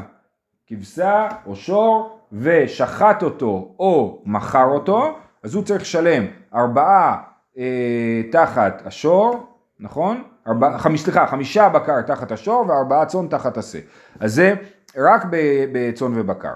כבשה 0.68 1.28
או 1.46 1.56
שור 1.56 2.20
ושחט 2.32 3.24
אותו 3.24 3.76
או 3.80 4.22
מכר 4.26 4.66
אותו, 4.66 5.18
אז 5.44 5.56
הוא 5.56 5.64
צריך 5.64 5.82
לשלם 5.82 6.26
ארבעה 6.56 7.18
אה, 7.58 8.22
תחת 8.32 8.82
השור, 8.86 9.53
נכון? 9.80 10.24
ארבע, 10.48 10.78
חמיש, 10.78 11.02
סליחה, 11.02 11.28
חמישה 11.28 11.70
בקר 11.70 12.02
תחת 12.02 12.32
השור 12.32 12.66
וארבעה 12.68 13.06
צאן 13.06 13.28
תחת 13.28 13.58
השה. 13.58 13.80
אז 14.20 14.34
זה 14.36 14.54
רק 14.98 15.26
בצאן 15.72 16.12
ובקר. 16.16 16.54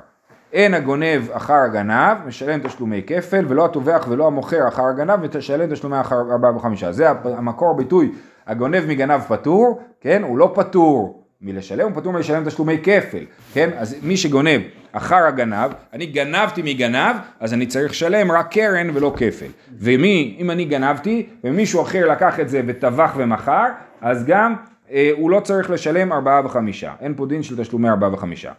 אין 0.53 0.73
הגונב 0.73 1.31
אחר 1.31 1.53
הגנב, 1.53 2.17
משלם 2.25 2.59
תשלומי 2.59 3.03
כפל, 3.07 3.45
ולא 3.47 3.65
הטובח 3.65 4.05
ולא 4.09 4.27
המוכר 4.27 4.67
אחר 4.67 4.83
הגנב, 4.85 5.19
ותשלם 5.21 5.73
תשלומי 5.73 6.01
אחר 6.01 6.15
ארבעה 6.31 6.55
וחמישה. 6.55 6.91
זה 6.91 7.09
המקור 7.09 7.77
ביטוי, 7.77 8.11
הגונב 8.47 8.83
מגנב 8.87 9.21
פטור, 9.21 9.81
כן? 10.01 10.23
הוא 10.23 10.37
לא 10.37 10.51
פטור 10.55 11.26
מלשלם, 11.41 11.91
הוא 11.91 11.95
פטור 11.95 12.13
מלשלם 12.13 12.43
תשלומי 12.45 12.77
כפל, 12.83 13.25
כן? 13.53 13.69
אז 13.77 13.95
מי 14.03 14.17
שגונב 14.17 14.61
אחר 14.91 15.15
הגנב, 15.15 15.71
אני 15.93 16.05
גנבתי 16.05 16.61
מגנב, 16.61 17.15
אז 17.39 17.53
אני 17.53 17.65
צריך 17.65 17.91
לשלם 17.91 18.31
רק 18.31 18.51
קרן 18.51 18.89
ולא 18.93 19.13
כפל. 19.17 19.47
ומי, 19.79 20.37
אם 20.39 20.51
אני 20.51 20.65
גנבתי, 20.65 21.25
ומישהו 21.43 21.81
אחר 21.81 22.07
לקח 22.11 22.39
את 22.39 22.49
זה 22.49 22.61
וטבח 22.67 23.13
ומכר, 23.17 23.65
אז 24.01 24.25
גם 24.25 24.55
אה, 24.91 25.11
הוא 25.17 25.31
לא 25.31 25.39
צריך 25.39 25.69
לשלם 25.69 26.13
ארבעה 26.13 26.45
וחמישה. 26.45 26.93
אין 27.01 27.13
פה 27.15 27.25
דין 27.25 27.43
של 27.43 27.63
תשלומי 27.63 27.89
ארבעה 27.89 28.13
וחמישה. 28.13 28.51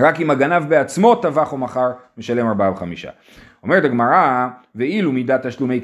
רק 0.00 0.20
אם 0.20 0.30
הגנב 0.30 0.68
בעצמו 0.68 1.14
טבח 1.14 1.52
או 1.52 1.58
מכר, 1.58 1.90
משלם 2.18 2.46
ארבעה 2.48 2.72
וחמישה. 2.72 3.10
אומרת 3.62 3.84
הגמרא, 3.84 4.48
ואילו 4.74 5.12
מידת 5.12 5.46
תשלומי 5.46 5.80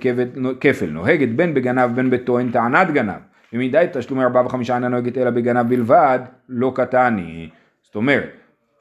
כפל, 0.60 0.90
נוהגת 0.90 1.28
בין 1.28 1.54
בגנב 1.54 1.90
בין 1.94 2.10
בטוען 2.10 2.50
טענת 2.50 2.90
גנב, 2.90 3.20
ומידת 3.52 3.96
תשלומי 3.96 4.24
ארבעה 4.24 4.46
וחמישה 4.46 4.74
אינה 4.74 4.88
נוהגת 4.88 5.18
אלא 5.18 5.30
בגנב 5.30 5.68
בלבד, 5.68 6.18
לא 6.48 6.72
קטני. 6.74 7.48
זאת 7.82 7.96
אומרת, 7.96 8.30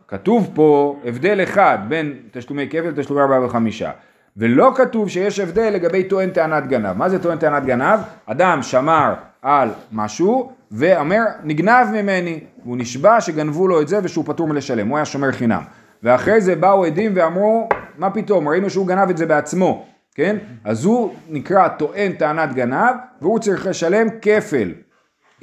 כתוב 0.07 0.51
פה 0.53 0.99
הבדל 1.05 1.43
אחד 1.43 1.77
בין 1.87 2.13
תשלומי 2.31 2.67
כפל 2.69 2.89
לתשלומי 2.89 3.21
ארבעה 3.21 3.45
וחמישה. 3.45 3.91
ולא 4.37 4.71
כתוב 4.75 5.09
שיש 5.09 5.39
הבדל 5.39 5.69
לגבי 5.73 6.03
טוען 6.03 6.29
טענת 6.29 6.67
גנב. 6.67 6.97
מה 6.97 7.09
זה 7.09 7.23
טוען 7.23 7.37
טענת 7.37 7.65
גנב? 7.65 7.99
אדם 8.25 8.63
שמר 8.63 9.13
על 9.41 9.69
משהו 9.91 10.51
ואומר 10.71 11.21
נגנב 11.43 11.87
ממני, 11.93 12.39
והוא 12.63 12.77
נשבע 12.77 13.21
שגנבו 13.21 13.67
לו 13.67 13.81
את 13.81 13.87
זה 13.87 13.99
ושהוא 14.03 14.25
פטור 14.25 14.47
מלשלם, 14.47 14.87
הוא 14.87 14.97
היה 14.97 15.05
שומר 15.05 15.31
חינם. 15.31 15.61
ואחרי 16.03 16.41
זה 16.41 16.55
באו 16.55 16.85
עדים 16.85 17.11
ואמרו, 17.15 17.69
מה 17.97 18.09
פתאום, 18.09 18.47
ראינו 18.47 18.69
שהוא 18.69 18.87
גנב 18.87 19.09
את 19.09 19.17
זה 19.17 19.25
בעצמו, 19.25 19.85
כן? 20.17 20.37
אז 20.63 20.85
הוא 20.85 21.13
נקרא 21.29 21.67
טוען 21.67 22.11
טענת 22.11 22.53
גנב 22.53 22.95
והוא 23.21 23.39
צריך 23.39 23.67
לשלם 23.67 24.07
כפל. 24.21 24.71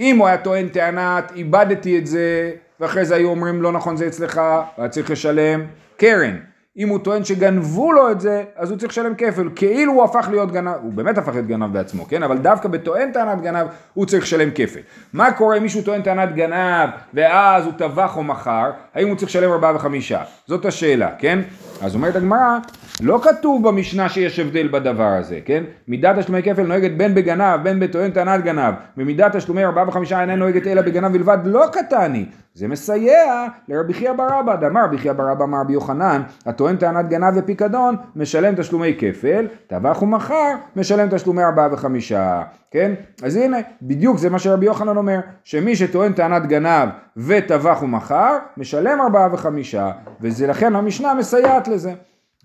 אם 0.00 0.18
הוא 0.18 0.26
היה 0.26 0.36
טוען 0.36 0.68
טענת, 0.68 1.32
איבדתי 1.34 1.98
את 1.98 2.06
זה, 2.06 2.50
ואחרי 2.80 3.04
זה 3.04 3.14
היו 3.14 3.28
אומרים 3.28 3.62
לא 3.62 3.72
נכון 3.72 3.96
זה 3.96 4.06
אצלך, 4.06 4.40
היה 4.78 4.88
צריך 4.88 5.10
לשלם 5.10 5.60
קרן. 5.96 6.36
אם 6.76 6.88
הוא 6.88 6.98
טוען 6.98 7.24
שגנבו 7.24 7.92
לו 7.92 8.10
את 8.10 8.20
זה, 8.20 8.44
אז 8.56 8.70
הוא 8.70 8.78
צריך 8.78 8.92
לשלם 8.92 9.14
כפל, 9.14 9.48
כאילו 9.56 9.92
הוא 9.92 10.04
הפך 10.04 10.28
להיות 10.30 10.52
גנב, 10.52 10.74
הוא 10.82 10.92
באמת 10.92 11.18
הפך 11.18 11.32
להיות 11.32 11.46
גנב 11.46 11.72
בעצמו, 11.72 12.04
כן? 12.08 12.22
אבל 12.22 12.38
דווקא 12.38 12.68
בטוען 12.68 13.12
טענת 13.12 13.42
גנב, 13.42 13.66
הוא 13.94 14.06
צריך 14.06 14.22
לשלם 14.22 14.50
כפל. 14.54 14.80
מה 15.12 15.32
קורה 15.32 15.56
אם 15.56 15.62
מישהו 15.62 15.82
טוען 15.82 16.02
טענת 16.02 16.34
גנב, 16.34 16.90
ואז 17.14 17.64
הוא 17.64 17.72
טבח 17.78 18.16
או 18.16 18.22
מכר, 18.22 18.70
האם 18.94 19.08
הוא 19.08 19.16
צריך 19.16 19.30
לשלם 19.30 19.52
ארבעה 19.52 19.76
וחמישה? 19.76 20.22
זאת 20.46 20.64
השאלה, 20.64 21.10
כן? 21.18 21.38
אז 21.82 21.94
אומרת 21.94 22.16
הגמרא, 22.16 22.58
לא 23.00 23.20
כתוב 23.22 23.68
במשנה 23.68 24.08
שיש 24.08 24.38
הבדל 24.38 24.68
בדבר 24.68 25.12
הזה, 25.18 25.38
כן? 25.44 25.64
מידת 25.88 26.18
תשלומי 26.18 26.42
כפל 26.42 26.62
נוהגת 26.62 26.96
בין 26.96 27.14
בגנב, 27.14 27.62
בין 27.62 27.80
בטוען 27.80 28.10
טענת 28.10 28.44
גנב, 28.44 28.74
ומידת 28.98 29.36
תשלומי 29.36 29.64
ארבעה 29.64 29.88
וחמישה 29.88 30.20
אינה 30.20 30.36
נוהגת 30.36 30.66
אלא 30.66 30.82
בגנב 30.82 31.12
בלבד, 31.12 31.38
לא 31.44 31.64
קטני. 31.72 32.26
זה 32.54 32.68
מסייע 32.68 33.46
לרבי 33.68 33.94
חייא 33.94 34.12
בר 34.12 34.40
אבא, 34.40 34.56
דאמר 34.56 34.84
רבי 34.84 34.98
חייא 34.98 35.12
בר 35.12 35.32
אבא 35.32 35.44
אמר 35.44 35.60
רבי 35.60 35.72
יוחנן, 35.72 36.22
הטוען 36.46 36.76
טענת 36.76 37.08
גנב 37.08 37.34
ופיקדון, 37.36 37.96
משלם 38.16 38.54
תשלומי 38.54 38.94
כפל, 38.98 39.46
טבח 39.66 40.02
ומכר, 40.02 40.52
משלם 40.76 41.08
תשלומי 41.10 41.44
ארבעה 41.44 41.68
וחמישה, 41.72 42.42
כן? 42.70 42.92
אז 43.22 43.36
הנה, 43.36 43.56
בדיוק 43.82 44.18
זה 44.18 44.30
מה 44.30 44.38
שרבי 44.38 44.66
יוחנן 44.66 44.96
אומר, 44.96 45.20
שמי 45.44 45.76
שטוען 45.76 46.12
טענת 46.12 46.46
גנב 46.46 46.88
וטבח 47.16 47.82
ומכר, 47.82 48.38
משלם 48.56 49.00
ארבעה 49.00 49.28
וחמישה, 49.32 49.90
וזה 50.20 50.46
לכן 50.46 50.76
המשנה 50.76 51.14
מסייעת 51.14 51.68
לזה. 51.68 51.92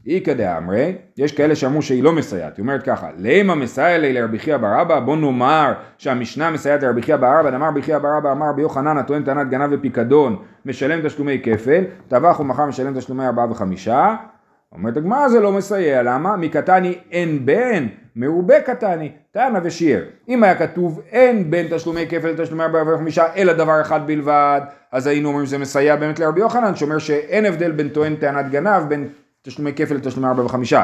איכא 0.07 0.33
דאמרי, 0.33 0.95
יש 1.17 1.31
כאלה 1.31 1.55
שאמרו 1.55 1.81
שהיא 1.81 2.03
לא 2.03 2.11
מסייעת, 2.11 2.57
היא 2.57 2.63
אומרת 2.63 2.83
ככה, 2.83 3.09
לימה 3.17 3.55
מסייע 3.55 3.97
לי 3.97 4.13
לרבי 4.13 4.37
בר 4.61 4.81
אבא, 4.81 4.99
בוא 4.99 5.17
נאמר 5.17 5.73
שהמשנה 5.97 6.51
מסייעת 6.51 6.83
לרבי 6.83 7.01
חייא 7.01 7.17
בר 7.17 7.39
אבא, 7.39 7.55
אמר 7.55 7.67
רבי 7.67 7.81
חייא 7.81 7.97
בר 7.97 8.17
אבא, 8.17 8.31
אמר 8.31 8.49
רבי 8.49 8.61
יוחנן 8.61 8.97
הטוען 8.97 9.23
טענת 9.23 9.49
גנב 9.49 9.69
ופיקדון, 9.71 10.35
משלם 10.65 11.07
תשלומי 11.07 11.41
כפל, 11.43 11.83
טבח 12.07 12.39
ומכר 12.39 12.65
משלם 12.65 12.99
תשלומי 12.99 13.25
ארבעה 13.25 13.51
וחמישה, 13.51 14.15
אומרת 14.71 14.97
הגמרא 14.97 15.27
זה 15.27 15.39
לא 15.39 15.51
מסייע, 15.51 16.03
למה? 16.03 16.37
מקטני 16.37 16.97
אין 17.11 17.45
בן, 17.45 17.87
מרובה 18.15 18.61
קטני, 18.61 19.11
תנא 19.31 19.59
ושיער. 19.63 20.01
אם 20.29 20.43
היה 20.43 20.55
כתוב 20.55 21.01
אין 21.11 21.51
בין 21.51 21.67
תשלומי 21.69 22.05
כפל 22.09 22.27
לתשלומי 22.27 22.63
ארבעה 22.63 22.93
וחמישה, 22.93 23.23
אלא 23.35 23.53
דבר 23.53 23.81
אחד 23.81 24.07
בלבד, 24.07 24.61
אז 24.91 25.07
היינו 25.07 25.29
אומרים 25.29 25.45
שזה 25.45 25.57
מסייע 25.57 25.95
באמת 25.95 26.19
לרבי 26.19 26.39
יוחנן, 26.39 26.75
שאומר 26.75 26.97
שאין 26.97 27.45
הבדל 27.45 27.71
בין 27.71 27.89
טוען 27.89 28.15
טענת 28.15 28.51
גנב, 28.51 28.89
בין 28.89 29.07
תשלומי 29.41 29.73
כפל 29.73 29.95
לתשלומי 29.95 30.27
ארבעה 30.27 30.45
וחמישה. 30.45 30.83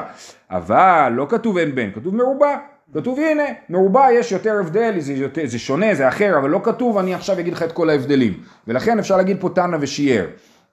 אבל 0.52 1.12
לא 1.16 1.28
כתוב 1.30 1.58
אין 1.58 1.76
בן, 1.76 1.92
כתוב 1.92 2.16
מרובע. 2.16 2.58
כתוב 2.94 3.20
הנה, 3.20 3.44
מרובע 3.70 4.12
יש 4.12 4.32
יותר 4.32 4.60
הבדל, 4.60 5.00
זה, 5.00 5.14
יותר, 5.14 5.42
זה 5.46 5.60
שונה, 5.60 5.96
זה 5.96 6.08
אחר, 6.08 6.38
אבל 6.38 6.50
לא 6.50 6.62
כתוב 6.64 6.98
אני 6.98 7.14
עכשיו 7.14 7.40
אגיד 7.40 7.54
לך 7.54 7.64
את 7.64 7.72
כל 7.72 7.90
ההבדלים. 7.90 8.34
ולכן 8.68 9.00
אפשר 9.00 9.18
להגיד 9.18 9.38
פה 9.40 9.50
תנא 9.50 9.78
ושיער. 9.82 10.26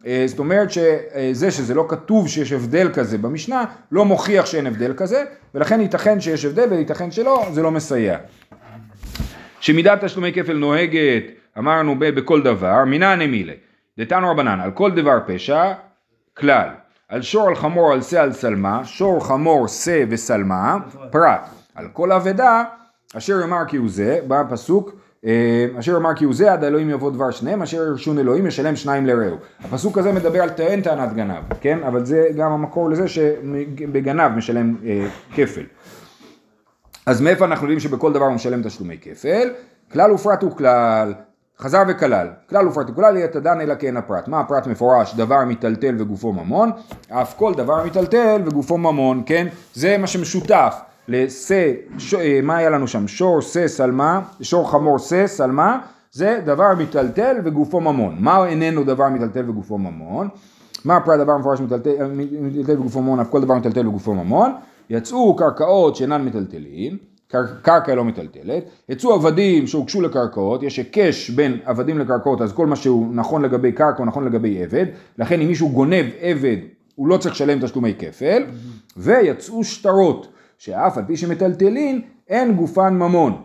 אה, 0.07 0.25
זאת 0.27 0.39
אומרת 0.39 0.69
שזה 0.71 1.51
שזה 1.51 1.75
לא 1.75 1.87
כתוב 1.89 2.29
שיש 2.29 2.53
הבדל 2.53 2.91
כזה 2.93 3.19
במשנה, 3.19 3.65
לא 3.93 4.05
מוכיח 4.05 4.47
שאין 4.47 4.67
הבדל 4.67 4.93
כזה, 4.97 5.25
ולכן 5.55 5.81
ייתכן 5.81 6.21
שיש 6.21 6.45
הבדל 6.45 6.67
וייתכן 6.71 7.11
שלא, 7.11 7.47
זה 7.53 7.63
לא 7.63 7.71
מסייע. 7.71 8.19
שמידת 9.61 10.05
תשלומי 10.05 10.33
כפל 10.33 10.57
נוהגת, 10.57 11.23
אמרנו 11.59 11.97
בכל 11.99 12.43
דבר, 12.43 12.85
מינא 12.85 13.15
נמילי. 13.15 13.55
דתנו 13.99 14.31
רבנן, 14.31 14.61
על 14.61 14.71
כל 14.71 14.91
דבר 14.91 15.19
פשע, 15.27 15.73
כלל. 16.35 16.69
על 17.13 17.23
שור 17.23 17.49
על 17.49 17.55
חמור 17.55 17.93
על 17.93 18.03
שא 18.03 18.21
על 18.21 18.33
שלמה, 18.33 18.85
שור 18.85 19.27
חמור 19.27 19.69
שא 19.69 20.05
ושלמה, 20.09 20.79
פרט. 21.11 21.41
על 21.75 21.89
כל 21.93 22.13
אבדה 22.13 22.65
אשר 23.17 23.41
יאמר 23.41 23.65
כי 23.69 23.77
הוא 23.77 23.89
זה, 23.91 24.21
בא 24.27 24.41
הפסוק 24.41 24.93
אה, 25.25 25.67
אשר 25.79 25.93
יאמר 25.93 26.15
כי 26.15 26.25
הוא 26.25 26.35
זה 26.35 26.53
עד 26.53 26.65
האלוהים 26.65 26.91
יבוא 26.91 27.11
דבר 27.11 27.31
שניהם 27.31 27.63
אשר 27.63 27.77
ירשון 27.77 28.19
אלוהים 28.19 28.47
ישלם 28.47 28.77
שניים 28.77 29.07
לרעהו. 29.07 29.37
הפסוק 29.61 29.99
הזה 29.99 30.13
מדבר 30.13 30.43
על 30.43 30.51
טוען 30.51 30.81
טענת 30.81 31.13
גנב, 31.13 31.43
כן? 31.61 31.79
אבל 31.83 32.05
זה 32.05 32.29
גם 32.37 32.53
המקור 32.53 32.91
לזה 32.91 33.09
שבגנב 33.09 34.33
משלם 34.37 34.77
אה, 34.85 35.09
כפל. 35.35 35.65
אז 37.07 37.21
מאיפה 37.21 37.45
אנחנו 37.45 37.67
יודעים 37.67 37.81
שבכל 37.81 38.13
דבר 38.13 38.25
הוא 38.25 38.35
משלם 38.35 38.63
תשלומי 38.63 38.99
כפל? 39.03 39.51
כלל 39.93 40.13
ופרט 40.13 40.43
הוא 40.43 40.57
כלל, 40.57 41.15
חזר 41.59 41.83
וכלל, 41.89 42.29
כלל 42.49 42.69
ופרט 42.69 42.89
הוא 42.89 42.97
כלל 42.97 43.17
יהיה 43.17 43.29
תדן 43.29 43.61
אלא 43.61 43.75
כן 43.75 43.97
הפרט. 43.97 44.29
מה 44.29 44.41
הפרט 44.41 44.67
מפורש? 44.67 45.15
דבר 45.15 45.45
מיטלטל 45.45 45.95
וגופו 45.99 46.33
ממון, 46.33 46.71
אף 47.09 47.35
כל 47.39 47.55
דבר 47.55 47.85
מיטלטל 47.85 48.43
וגופו 48.47 48.79
ממון, 48.79 49.23
כן? 49.27 49.47
זה 49.75 49.99
מה 49.99 50.07
שמשותף 50.07 50.81
ש- 51.99 52.15
אה, 52.15 52.41
מה 52.43 52.57
היה 52.57 52.71
לנו 52.71 52.89
שם? 52.89 53.09
שור 53.09 53.41
שא 53.41 53.69
שלמה, 53.69 54.21
שור 54.41 54.71
חמור 54.71 54.99
שא 54.99 55.27
שלמה, 55.27 55.79
זה 56.13 56.41
דבר 56.45 56.75
מיטלטל 56.79 57.37
וגופו 57.45 57.81
ממון. 57.81 58.17
מה 58.19 58.47
איננו 58.47 58.85
דבר 58.85 59.09
מיטלטל 59.09 59.51
וגופו 59.51 59.79
ממון? 59.79 60.29
מה 60.85 60.97
הפרט 60.97 61.19
דבר 61.21 61.39
מפורש 61.39 61.61
מיטלטל 61.61 61.91
מיטלטל 62.41 62.81
וגופו 62.81 63.01
ממון, 63.03 63.21
אף 63.21 63.31
כל 63.31 63.41
דבר 63.41 63.55
מיטלטל 63.55 63.89
וגופו 63.89 64.15
ממון? 64.15 64.53
יצאו 64.91 65.37
קרקעות 65.37 65.97
שאינן 65.97 66.23
מיטלטלים, 66.23 66.97
קרקע 67.63 67.95
לא 67.95 68.05
מיטלטלת, 68.05 68.65
יצאו 68.89 69.15
עבדים 69.15 69.67
שהוגשו 69.67 70.01
לקרקעות, 70.01 70.63
יש 70.63 70.77
היקש 70.77 71.31
בין 71.31 71.59
עבדים 71.65 71.99
לקרקעות, 71.99 72.41
אז 72.41 72.53
כל 72.53 72.67
מה 72.67 72.77
שהוא 72.77 73.15
נכון 73.15 73.43
לגבי 73.43 73.73
קרקע 73.73 73.99
הוא 73.99 74.07
נכון 74.07 74.25
לגבי 74.25 74.63
עבד, 74.63 74.87
לכן 75.19 75.41
אם 75.41 75.49
מישהו 75.49 75.69
גונב 75.69 76.07
עבד 76.21 76.57
הוא 76.95 77.09
לא 77.09 77.17
צריך 77.17 77.35
לשלם 77.35 77.67
תשלומי 77.67 77.95
כפל, 77.99 78.43
ויצאו 78.97 79.65
שטרות, 79.65 80.33
שאף 80.59 80.99
על 80.99 81.05
פי 81.07 81.17
שמטלטלין 81.17 82.01
אין 82.29 82.55
גופן 82.55 82.95
ממון, 82.95 83.43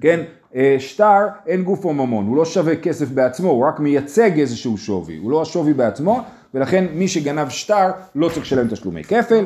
כן, 0.00 0.20
אה, 0.54 0.76
שטר 0.78 1.26
אין 1.46 1.62
גופו 1.62 1.92
ממון, 1.92 2.26
הוא 2.26 2.36
לא 2.36 2.44
שווה 2.44 2.76
כסף 2.76 3.10
בעצמו, 3.10 3.50
הוא 3.50 3.66
רק 3.66 3.80
מייצג 3.80 4.40
איזשהו 4.40 4.78
שווי, 4.78 5.16
הוא 5.16 5.30
לא 5.30 5.42
השווי 5.42 5.72
בעצמו, 5.72 6.20
ולכן 6.54 6.84
מי 6.94 7.08
שגנב 7.08 7.48
שטר 7.48 7.90
לא 8.14 8.28
צריך 8.28 8.40
לשלם 8.42 8.68
תשלומי 8.68 9.04
כפל. 9.04 9.44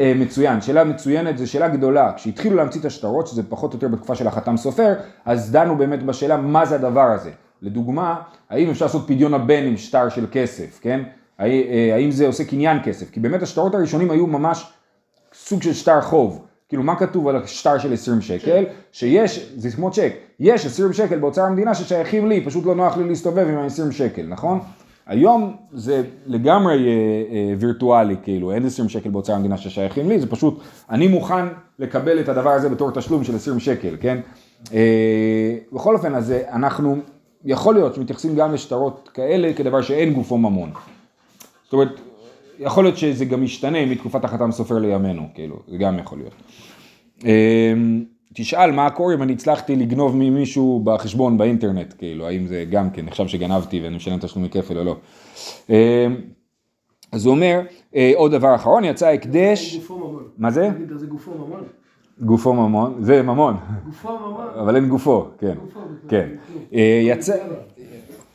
אה, 0.00 0.12
מצוין, 0.16 0.60
שאלה 0.60 0.84
מצוינת, 0.84 1.38
זו 1.38 1.50
שאלה 1.50 1.68
גדולה. 1.68 2.12
כשהתחילו 2.16 2.56
להמציא 2.56 2.80
את 2.80 2.84
השטרות, 2.84 3.26
שזה 3.26 3.42
פחות 3.42 3.72
או 3.72 3.76
יותר 3.76 3.88
בתקופה 3.88 4.14
של 4.14 4.26
החתם 4.26 4.56
סופר, 4.56 4.94
אז 5.24 5.52
דנו 5.52 5.76
באמת 5.76 6.02
בשאלה 6.02 6.36
מה 6.36 6.66
זה 6.66 6.74
הדבר 6.74 7.10
הזה. 7.10 7.30
לדוגמה, 7.62 8.20
האם 8.50 8.70
אפשר 8.70 8.84
לעשות 8.84 9.06
פדיון 9.06 9.34
הבן 9.34 9.62
עם 9.62 9.76
שטר 9.76 10.08
של 10.08 10.26
כסף, 10.32 10.78
כן? 10.82 11.02
אה, 11.40 11.90
האם 11.94 12.10
זה 12.10 12.26
עושה 12.26 12.44
קניין 12.44 12.78
כסף? 12.84 13.10
כי 13.10 13.20
באמת 13.20 13.42
השטרות 13.42 13.74
הראשונים 13.74 14.10
היו 14.10 14.26
ממש 14.26 14.72
סוג 15.34 15.62
של 15.62 15.72
שטר 15.72 16.00
חוב. 16.00 16.44
כאילו 16.68 16.82
מה 16.82 16.96
כתוב 16.96 17.28
על 17.28 17.36
השטר 17.36 17.78
של 17.78 17.92
20 17.92 18.20
שקל? 18.20 18.64
שיש, 18.92 19.52
זה 19.56 19.70
כמו 19.70 19.90
צ'ק, 19.90 20.12
יש 20.40 20.66
20 20.66 20.92
שקל 20.92 21.18
באוצר 21.18 21.42
המדינה 21.42 21.74
ששייכים 21.74 22.28
לי, 22.28 22.44
פשוט 22.44 22.66
לא 22.66 22.74
נוח 22.74 22.96
לי 22.96 23.08
להסתובב 23.08 23.48
עם 23.48 23.58
ה-20 23.58 23.92
שקל, 23.92 24.22
נכון? 24.28 24.60
היום 25.08 25.56
זה 25.72 26.02
לגמרי 26.26 26.74
אה, 26.74 26.92
אה, 27.30 27.54
וירטואלי, 27.58 28.16
כאילו, 28.22 28.52
אין 28.52 28.66
20 28.66 28.88
שקל 28.88 29.10
באוצר 29.10 29.32
המדינה 29.32 29.56
ששייכים 29.56 30.08
לי, 30.08 30.20
זה 30.20 30.26
פשוט, 30.26 30.60
אני 30.90 31.08
מוכן 31.08 31.46
לקבל 31.78 32.20
את 32.20 32.28
הדבר 32.28 32.50
הזה 32.50 32.68
בתור 32.68 32.90
תשלום 32.90 33.24
של 33.24 33.36
20 33.36 33.60
שקל, 33.60 33.96
כן? 34.00 34.20
אה, 34.72 35.56
בכל 35.72 35.96
אופן, 35.96 36.14
אז 36.14 36.34
אנחנו, 36.52 36.96
יכול 37.44 37.74
להיות 37.74 37.94
שמתייחסים 37.94 38.36
גם 38.36 38.54
לשטרות 38.54 39.10
כאלה 39.14 39.52
כדבר 39.52 39.82
שאין 39.82 40.12
גופו 40.12 40.38
ממון. 40.38 40.70
זאת 41.64 41.72
אומרת, 41.72 42.00
יכול 42.58 42.84
להיות 42.84 42.96
שזה 42.96 43.24
גם 43.24 43.42
ישתנה 43.42 43.86
מתקופת 43.86 44.24
החתם 44.24 44.52
סופר 44.52 44.78
לימינו, 44.78 45.28
כאילו, 45.34 45.56
זה 45.68 45.76
גם 45.76 45.98
יכול 45.98 46.18
להיות. 46.18 46.34
תשאל 48.34 48.70
מה 48.70 48.90
קורה 48.90 49.14
אם 49.14 49.22
אני 49.22 49.32
הצלחתי 49.32 49.76
לגנוב 49.76 50.16
ממישהו 50.16 50.80
בחשבון 50.84 51.38
באינטרנט, 51.38 51.94
כאילו, 51.98 52.26
האם 52.26 52.46
זה 52.46 52.64
גם 52.70 52.90
כן 52.90 53.06
נחשב 53.06 53.26
שגנבתי 53.26 53.80
ואני 53.80 53.96
משלם 53.96 54.18
תשלומי 54.18 54.50
כפל 54.50 54.78
או 54.78 54.84
לא. 54.84 54.96
אמ, 55.68 55.74
אז 57.12 57.26
הוא 57.26 57.34
אומר, 57.34 57.60
אה, 57.96 58.12
עוד 58.14 58.32
דבר 58.32 58.54
אחרון, 58.54 58.84
יצא 58.84 59.08
הקדש, 59.08 59.76
גופו 59.76 59.98
ממון. 59.98 60.22
מה 60.38 60.50
זה? 60.50 60.68
זה 60.94 61.06
גופו 61.06 61.30
ממון? 61.34 61.62
גופו 62.20 62.54
ממון, 62.54 62.94
זה 63.00 63.22
ממון, 63.22 63.56
גופו 63.84 64.18
ממון. 64.18 64.46
אבל 64.60 64.76
אין 64.76 64.88
גופו, 64.88 65.26
כן, 65.38 65.54
גופו, 65.64 65.80
כן. 66.08 66.28
אה, 66.74 67.00
יצא, 67.02 67.36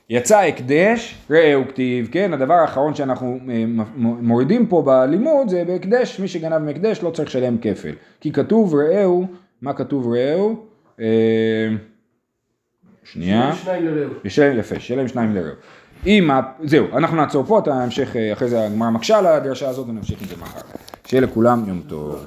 יצא 0.09 0.39
הקדש, 0.39 1.15
ראהו 1.29 1.61
כתיב, 1.67 2.09
כן, 2.11 2.33
הדבר 2.33 2.53
האחרון 2.53 2.95
שאנחנו 2.95 3.37
אה, 3.49 3.65
מורידים 3.97 4.67
פה 4.67 4.81
בלימוד 4.81 5.49
זה 5.49 5.63
בהקדש, 5.67 6.19
מי 6.19 6.27
שגנב 6.27 6.57
מהקדש 6.57 7.03
לא 7.03 7.09
צריך 7.09 7.29
לשלם 7.29 7.57
כפל. 7.57 7.91
כי 8.21 8.31
כתוב 8.31 8.75
ראהו, 8.75 9.25
מה 9.63 9.73
כתוב 9.73 10.13
ראהו? 10.13 10.65
אה, 10.99 11.05
שנייה. 13.03 13.55
שניים 13.55 13.85
לרעהו. 13.85 14.13
ישלם, 14.25 14.59
יפה, 14.59 14.79
שלם 14.79 15.07
שניים 15.07 15.35
לרעהו. 15.35 15.55
אם, 16.05 16.29
זהו, 16.63 16.87
אנחנו 16.97 17.17
נעצור 17.17 17.43
פה, 17.43 17.59
את 17.59 17.67
ההמשך, 17.67 18.15
אה, 18.15 18.33
אחרי 18.33 18.47
זה 18.47 18.65
הגמרא 18.65 18.89
מקשה 18.89 19.17
על 19.17 19.25
הדרשה 19.25 19.69
הזאת 19.69 19.87
ונמשיך 19.89 20.21
עם 20.21 20.27
זה 20.27 20.35
מחר. 20.37 20.59
שיהיה 21.07 21.21
לכולם 21.21 21.63
יום 21.67 21.81
טוב. 21.87 22.25